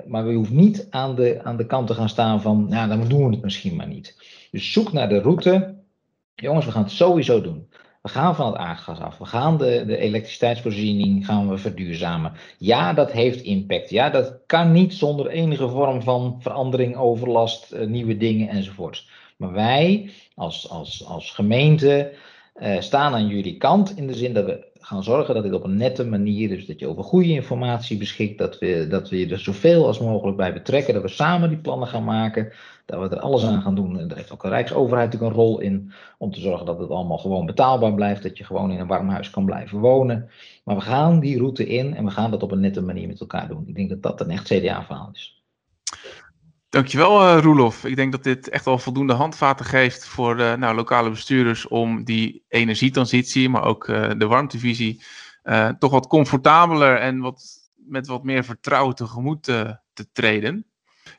maar 0.08 0.25
we 0.25 0.34
hoeven 0.34 0.55
niet 0.55 0.88
aan 0.89 1.15
de, 1.15 1.39
aan 1.43 1.58
de 1.58 1.65
kant 1.65 1.88
te 1.88 1.93
gaan 1.93 2.10
staan 2.10 2.41
van, 2.41 2.65
nou 2.69 2.89
dan 2.89 3.08
doen 3.08 3.25
we 3.25 3.32
het 3.32 3.43
misschien 3.43 3.75
maar 3.75 3.88
niet. 3.88 4.15
Dus 4.51 4.71
zoek 4.71 4.93
naar 4.93 5.10
de 5.10 5.21
route. 5.21 5.75
Jongens, 6.36 6.65
we 6.65 6.71
gaan 6.71 6.84
het 6.84 6.91
sowieso 6.91 7.41
doen. 7.41 7.67
We 8.01 8.09
gaan 8.09 8.35
van 8.35 8.45
het 8.45 8.55
aardgas 8.55 8.99
af. 8.99 9.17
We 9.17 9.25
gaan 9.25 9.57
de, 9.57 9.83
de 9.85 9.97
elektriciteitsvoorziening 9.97 11.25
gaan 11.25 11.49
we 11.49 11.57
verduurzamen. 11.57 12.33
Ja, 12.57 12.93
dat 12.93 13.12
heeft 13.12 13.41
impact. 13.41 13.89
Ja, 13.89 14.09
dat 14.09 14.39
kan 14.45 14.71
niet 14.71 14.93
zonder 14.93 15.27
enige 15.27 15.69
vorm 15.69 16.01
van 16.01 16.38
verandering, 16.39 16.95
overlast, 16.95 17.73
uh, 17.73 17.88
nieuwe 17.88 18.17
dingen 18.17 18.49
enzovoort. 18.49 19.05
Maar 19.38 19.51
wij 19.51 20.12
als, 20.35 20.69
als, 20.69 21.05
als 21.05 21.31
gemeente 21.31 22.13
uh, 22.62 22.79
staan 22.79 23.13
aan 23.13 23.27
jullie 23.27 23.57
kant 23.57 23.97
in 23.97 24.07
de 24.07 24.13
zin 24.13 24.33
dat 24.33 24.45
we 24.45 24.67
gaan 24.89 25.04
zorgen 25.04 25.34
dat 25.34 25.43
dit 25.43 25.54
op 25.54 25.63
een 25.63 25.78
nette 25.78 26.06
manier, 26.06 26.49
dus 26.49 26.65
dat 26.65 26.80
je 26.80 26.88
over 26.88 27.04
goede 27.04 27.30
informatie 27.30 27.97
beschikt, 27.97 28.38
dat 28.38 28.60
we, 28.60 28.88
dat 28.89 29.10
we 29.10 29.19
je 29.19 29.28
er 29.28 29.39
zoveel 29.39 29.86
als 29.86 29.99
mogelijk 29.99 30.38
bij 30.38 30.54
betrekken, 30.54 30.93
dat 30.93 31.04
we 31.04 31.10
samen 31.10 31.49
die 31.49 31.58
plannen 31.58 31.88
gaan 31.88 32.04
maken, 32.04 32.52
dat 32.86 32.99
we 32.99 33.15
er 33.15 33.21
alles 33.21 33.43
aan 33.45 33.62
gaan 33.62 33.75
doen. 33.75 33.99
En 33.99 34.08
daar 34.08 34.17
heeft 34.17 34.32
ook 34.32 34.41
de 34.41 34.49
Rijksoverheid 34.49 35.12
natuurlijk 35.12 35.32
een 35.32 35.43
rol 35.43 35.60
in, 35.60 35.91
om 36.17 36.32
te 36.32 36.39
zorgen 36.39 36.65
dat 36.65 36.80
het 36.80 36.89
allemaal 36.89 37.17
gewoon 37.17 37.45
betaalbaar 37.45 37.93
blijft, 37.93 38.23
dat 38.23 38.38
je 38.38 38.43
gewoon 38.43 38.71
in 38.71 38.80
een 38.80 38.88
warm 38.88 39.10
huis 39.10 39.30
kan 39.30 39.45
blijven 39.45 39.80
wonen. 39.80 40.30
Maar 40.63 40.75
we 40.75 40.82
gaan 40.82 41.19
die 41.19 41.38
route 41.38 41.67
in 41.67 41.95
en 41.95 42.06
we 42.06 42.12
gaan 42.12 42.32
dat 42.32 42.43
op 42.43 42.52
een 42.52 42.60
nette 42.60 42.82
manier 42.82 43.08
met 43.08 43.19
elkaar 43.19 43.47
doen. 43.47 43.63
Ik 43.67 43.75
denk 43.75 43.89
dat 43.89 44.02
dat 44.02 44.21
een 44.21 44.30
echt 44.30 44.47
CDA-verhaal 44.47 45.10
is. 45.13 45.43
Dankjewel, 46.69 47.21
uh, 47.21 47.41
Roelof. 47.41 47.86
Ik 47.86 47.95
denk 47.95 48.12
dat 48.12 48.23
dit 48.23 48.49
echt 48.49 48.65
wel 48.65 48.77
voldoende 48.77 49.13
handvaten 49.13 49.65
geeft 49.65 50.05
voor 50.05 50.39
uh, 50.39 50.53
nou, 50.53 50.75
lokale 50.75 51.10
bestuurders 51.10 51.67
om 51.67 52.03
die 52.03 52.45
energietransitie, 52.47 53.49
maar 53.49 53.63
ook 53.63 53.88
uh, 53.88 54.10
de 54.17 54.27
warmtevisie, 54.27 55.01
toch 55.79 55.91
wat 55.91 56.08
comfortabeler 56.08 56.97
en 56.97 57.19
wat, 57.19 57.43
met 57.75 58.08
wat 58.08 58.23
meer 58.23 58.43
vertrouwen 58.43 58.95
tegemoet 58.95 59.43
te, 59.43 59.79
te 59.93 60.12
treden. 60.12 60.65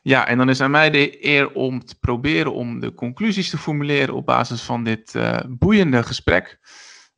Ja, 0.01 0.27
en 0.27 0.37
dan 0.37 0.49
is 0.49 0.61
aan 0.61 0.71
mij 0.71 0.89
de 0.89 1.25
eer 1.25 1.51
om 1.51 1.85
te 1.85 1.99
proberen 1.99 2.53
om 2.53 2.79
de 2.79 2.93
conclusies 2.93 3.49
te 3.49 3.57
formuleren 3.57 4.15
op 4.15 4.25
basis 4.25 4.61
van 4.61 4.83
dit 4.83 5.15
boeiende 5.47 6.03
gesprek. 6.03 6.59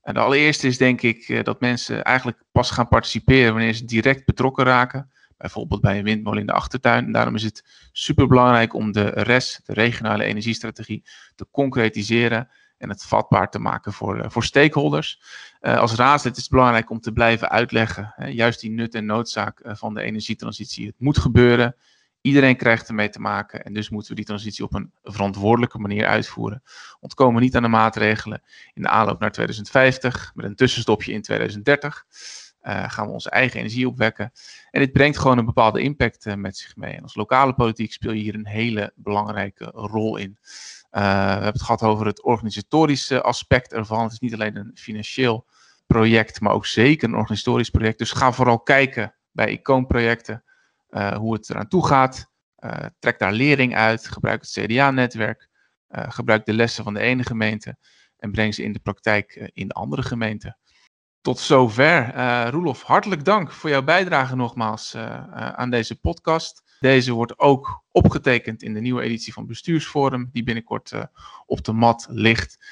En 0.01 0.13
de 0.13 0.19
allereerste 0.19 0.67
is 0.67 0.77
denk 0.77 1.01
ik 1.01 1.45
dat 1.45 1.61
mensen 1.61 2.03
eigenlijk 2.03 2.43
pas 2.51 2.71
gaan 2.71 2.87
participeren 2.87 3.53
wanneer 3.53 3.73
ze 3.73 3.85
direct 3.85 4.25
betrokken 4.25 4.65
raken 4.65 5.11
bijvoorbeeld 5.43 5.81
bij 5.81 5.97
een 5.97 6.03
windmolen 6.03 6.39
in 6.39 6.45
de 6.45 6.53
achtertuin. 6.53 7.05
En 7.05 7.11
daarom 7.11 7.35
is 7.35 7.43
het 7.43 7.89
superbelangrijk 7.91 8.73
om 8.73 8.91
de 8.91 9.09
RES, 9.09 9.61
de 9.63 9.73
regionale 9.73 10.23
energiestrategie, 10.23 11.03
te 11.35 11.47
concretiseren 11.51 12.49
en 12.77 12.89
het 12.89 13.03
vatbaar 13.03 13.49
te 13.49 13.59
maken 13.59 13.93
voor, 13.93 14.31
voor 14.31 14.43
stakeholders. 14.43 15.21
als 15.59 15.95
raadslid 15.95 16.35
is 16.35 16.41
het 16.41 16.51
belangrijk 16.51 16.89
om 16.89 16.99
te 16.99 17.11
blijven 17.11 17.49
uitleggen, 17.49 18.13
juist 18.33 18.59
die 18.59 18.71
nut 18.71 18.95
en 18.95 19.05
noodzaak 19.05 19.61
van 19.63 19.93
de 19.93 20.01
energietransitie. 20.01 20.85
Het 20.85 20.99
moet 20.99 21.17
gebeuren. 21.17 21.75
Iedereen 22.21 22.57
krijgt 22.57 22.87
ermee 22.87 23.09
te 23.09 23.19
maken 23.19 23.63
en 23.63 23.73
dus 23.73 23.89
moeten 23.89 24.09
we 24.09 24.15
die 24.15 24.25
transitie 24.25 24.63
op 24.63 24.73
een 24.73 24.91
verantwoordelijke 25.03 25.79
manier 25.79 26.05
uitvoeren. 26.05 26.63
Ontkomen 26.99 27.41
niet 27.41 27.55
aan 27.55 27.61
de 27.61 27.67
maatregelen 27.67 28.41
in 28.73 28.81
de 28.81 28.87
aanloop 28.87 29.19
naar 29.19 29.31
2050 29.31 30.31
met 30.35 30.45
een 30.45 30.55
tussenstopje 30.55 31.11
in 31.11 31.21
2030. 31.21 32.05
Uh, 32.63 32.89
gaan 32.89 33.05
we 33.05 33.13
onze 33.13 33.29
eigen 33.29 33.59
energie 33.59 33.87
opwekken. 33.87 34.31
En 34.71 34.79
dit 34.79 34.91
brengt 34.91 35.17
gewoon 35.17 35.37
een 35.37 35.45
bepaalde 35.45 35.81
impact 35.81 36.25
uh, 36.25 36.33
met 36.33 36.57
zich 36.57 36.75
mee. 36.75 36.93
En 36.93 37.03
als 37.03 37.15
lokale 37.15 37.53
politiek 37.53 37.91
speel 37.91 38.11
je 38.11 38.21
hier 38.21 38.35
een 38.35 38.47
hele 38.47 38.91
belangrijke 38.95 39.65
rol 39.65 40.17
in. 40.17 40.37
Uh, 40.39 41.01
we 41.01 41.31
hebben 41.31 41.51
het 41.51 41.61
gehad 41.61 41.83
over 41.83 42.05
het 42.05 42.23
organisatorische 42.23 43.21
aspect 43.21 43.73
ervan. 43.73 44.03
Het 44.03 44.11
is 44.11 44.19
niet 44.19 44.33
alleen 44.33 44.55
een 44.55 44.71
financieel 44.75 45.45
project, 45.87 46.41
maar 46.41 46.53
ook 46.53 46.65
zeker 46.65 47.07
een 47.07 47.15
organisatorisch 47.15 47.69
project. 47.69 47.97
Dus 47.97 48.11
ga 48.11 48.31
vooral 48.31 48.59
kijken 48.59 49.15
bij 49.31 49.51
icoonprojecten 49.51 50.43
hoe 51.17 51.33
het 51.33 51.49
eraan 51.49 51.67
toe 51.67 51.85
gaat. 51.87 52.31
trek 52.99 53.19
daar 53.19 53.33
lering 53.33 53.75
uit. 53.75 54.07
Gebruik 54.07 54.41
het 54.41 54.51
CDA-netwerk. 54.51 55.49
gebruik 55.89 56.45
de 56.45 56.53
lessen 56.53 56.83
van 56.83 56.93
de 56.93 56.99
ene 56.99 57.23
gemeente. 57.23 57.77
En 58.17 58.31
breng 58.31 58.53
ze 58.53 58.63
in 58.63 58.73
de 58.73 58.79
praktijk 58.79 59.51
in 59.53 59.67
de 59.67 59.73
andere 59.73 60.01
gemeenten. 60.01 60.57
Tot 61.23 61.39
zover. 61.39 62.15
Uh, 62.15 62.47
Roelof, 62.49 62.81
hartelijk 62.81 63.25
dank 63.25 63.51
voor 63.51 63.69
jouw 63.69 63.83
bijdrage 63.83 64.35
nogmaals 64.35 64.95
uh, 64.95 65.01
uh, 65.03 65.49
aan 65.49 65.69
deze 65.69 65.99
podcast. 65.99 66.63
Deze 66.79 67.13
wordt 67.13 67.39
ook 67.39 67.83
opgetekend 67.91 68.63
in 68.63 68.73
de 68.73 68.79
nieuwe 68.79 69.01
editie 69.01 69.33
van 69.33 69.47
Bestuursforum, 69.47 70.29
die 70.31 70.43
binnenkort 70.43 70.93
op 71.45 71.63
de 71.63 71.73
mat 71.73 72.07
ligt. 72.09 72.65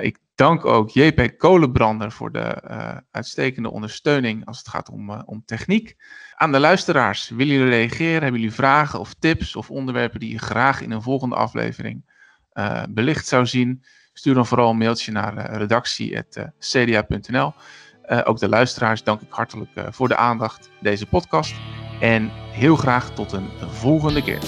ik 0.00 0.18
dank 0.34 0.64
ook 0.64 0.90
JP 0.90 1.38
Kolenbrander 1.38 2.12
voor 2.12 2.32
de 2.32 2.62
uitstekende 3.10 3.70
ondersteuning 3.70 4.46
als 4.46 4.58
het 4.58 4.68
gaat 4.68 4.90
om, 4.90 5.10
om 5.10 5.42
techniek. 5.44 5.96
Aan 6.34 6.52
de 6.52 6.60
luisteraars, 6.60 7.28
willen 7.28 7.54
jullie 7.54 7.70
reageren? 7.70 8.22
Hebben 8.22 8.40
jullie 8.40 8.54
vragen 8.54 9.00
of 9.00 9.14
tips 9.14 9.56
of 9.56 9.70
onderwerpen 9.70 10.20
die 10.20 10.32
je 10.32 10.38
graag 10.38 10.80
in 10.80 10.90
een 10.90 11.02
volgende 11.02 11.34
aflevering 11.34 12.10
belicht 12.88 13.26
zou 13.26 13.46
zien? 13.46 13.82
Stuur 14.18 14.34
dan 14.34 14.46
vooral 14.46 14.70
een 14.70 14.76
mailtje 14.76 15.12
naar 15.12 15.36
uh, 15.36 15.56
redactie.cda.nl. 15.56 17.52
Uh, 18.08 18.20
ook 18.24 18.38
de 18.38 18.48
luisteraars 18.48 19.02
dank 19.02 19.20
ik 19.20 19.26
hartelijk 19.30 19.70
uh, 19.74 19.84
voor 19.90 20.08
de 20.08 20.16
aandacht 20.16 20.70
deze 20.80 21.06
podcast. 21.06 21.54
En 22.00 22.30
heel 22.50 22.76
graag 22.76 23.10
tot 23.10 23.32
een 23.32 23.48
volgende 23.70 24.22
keer. 24.22 24.40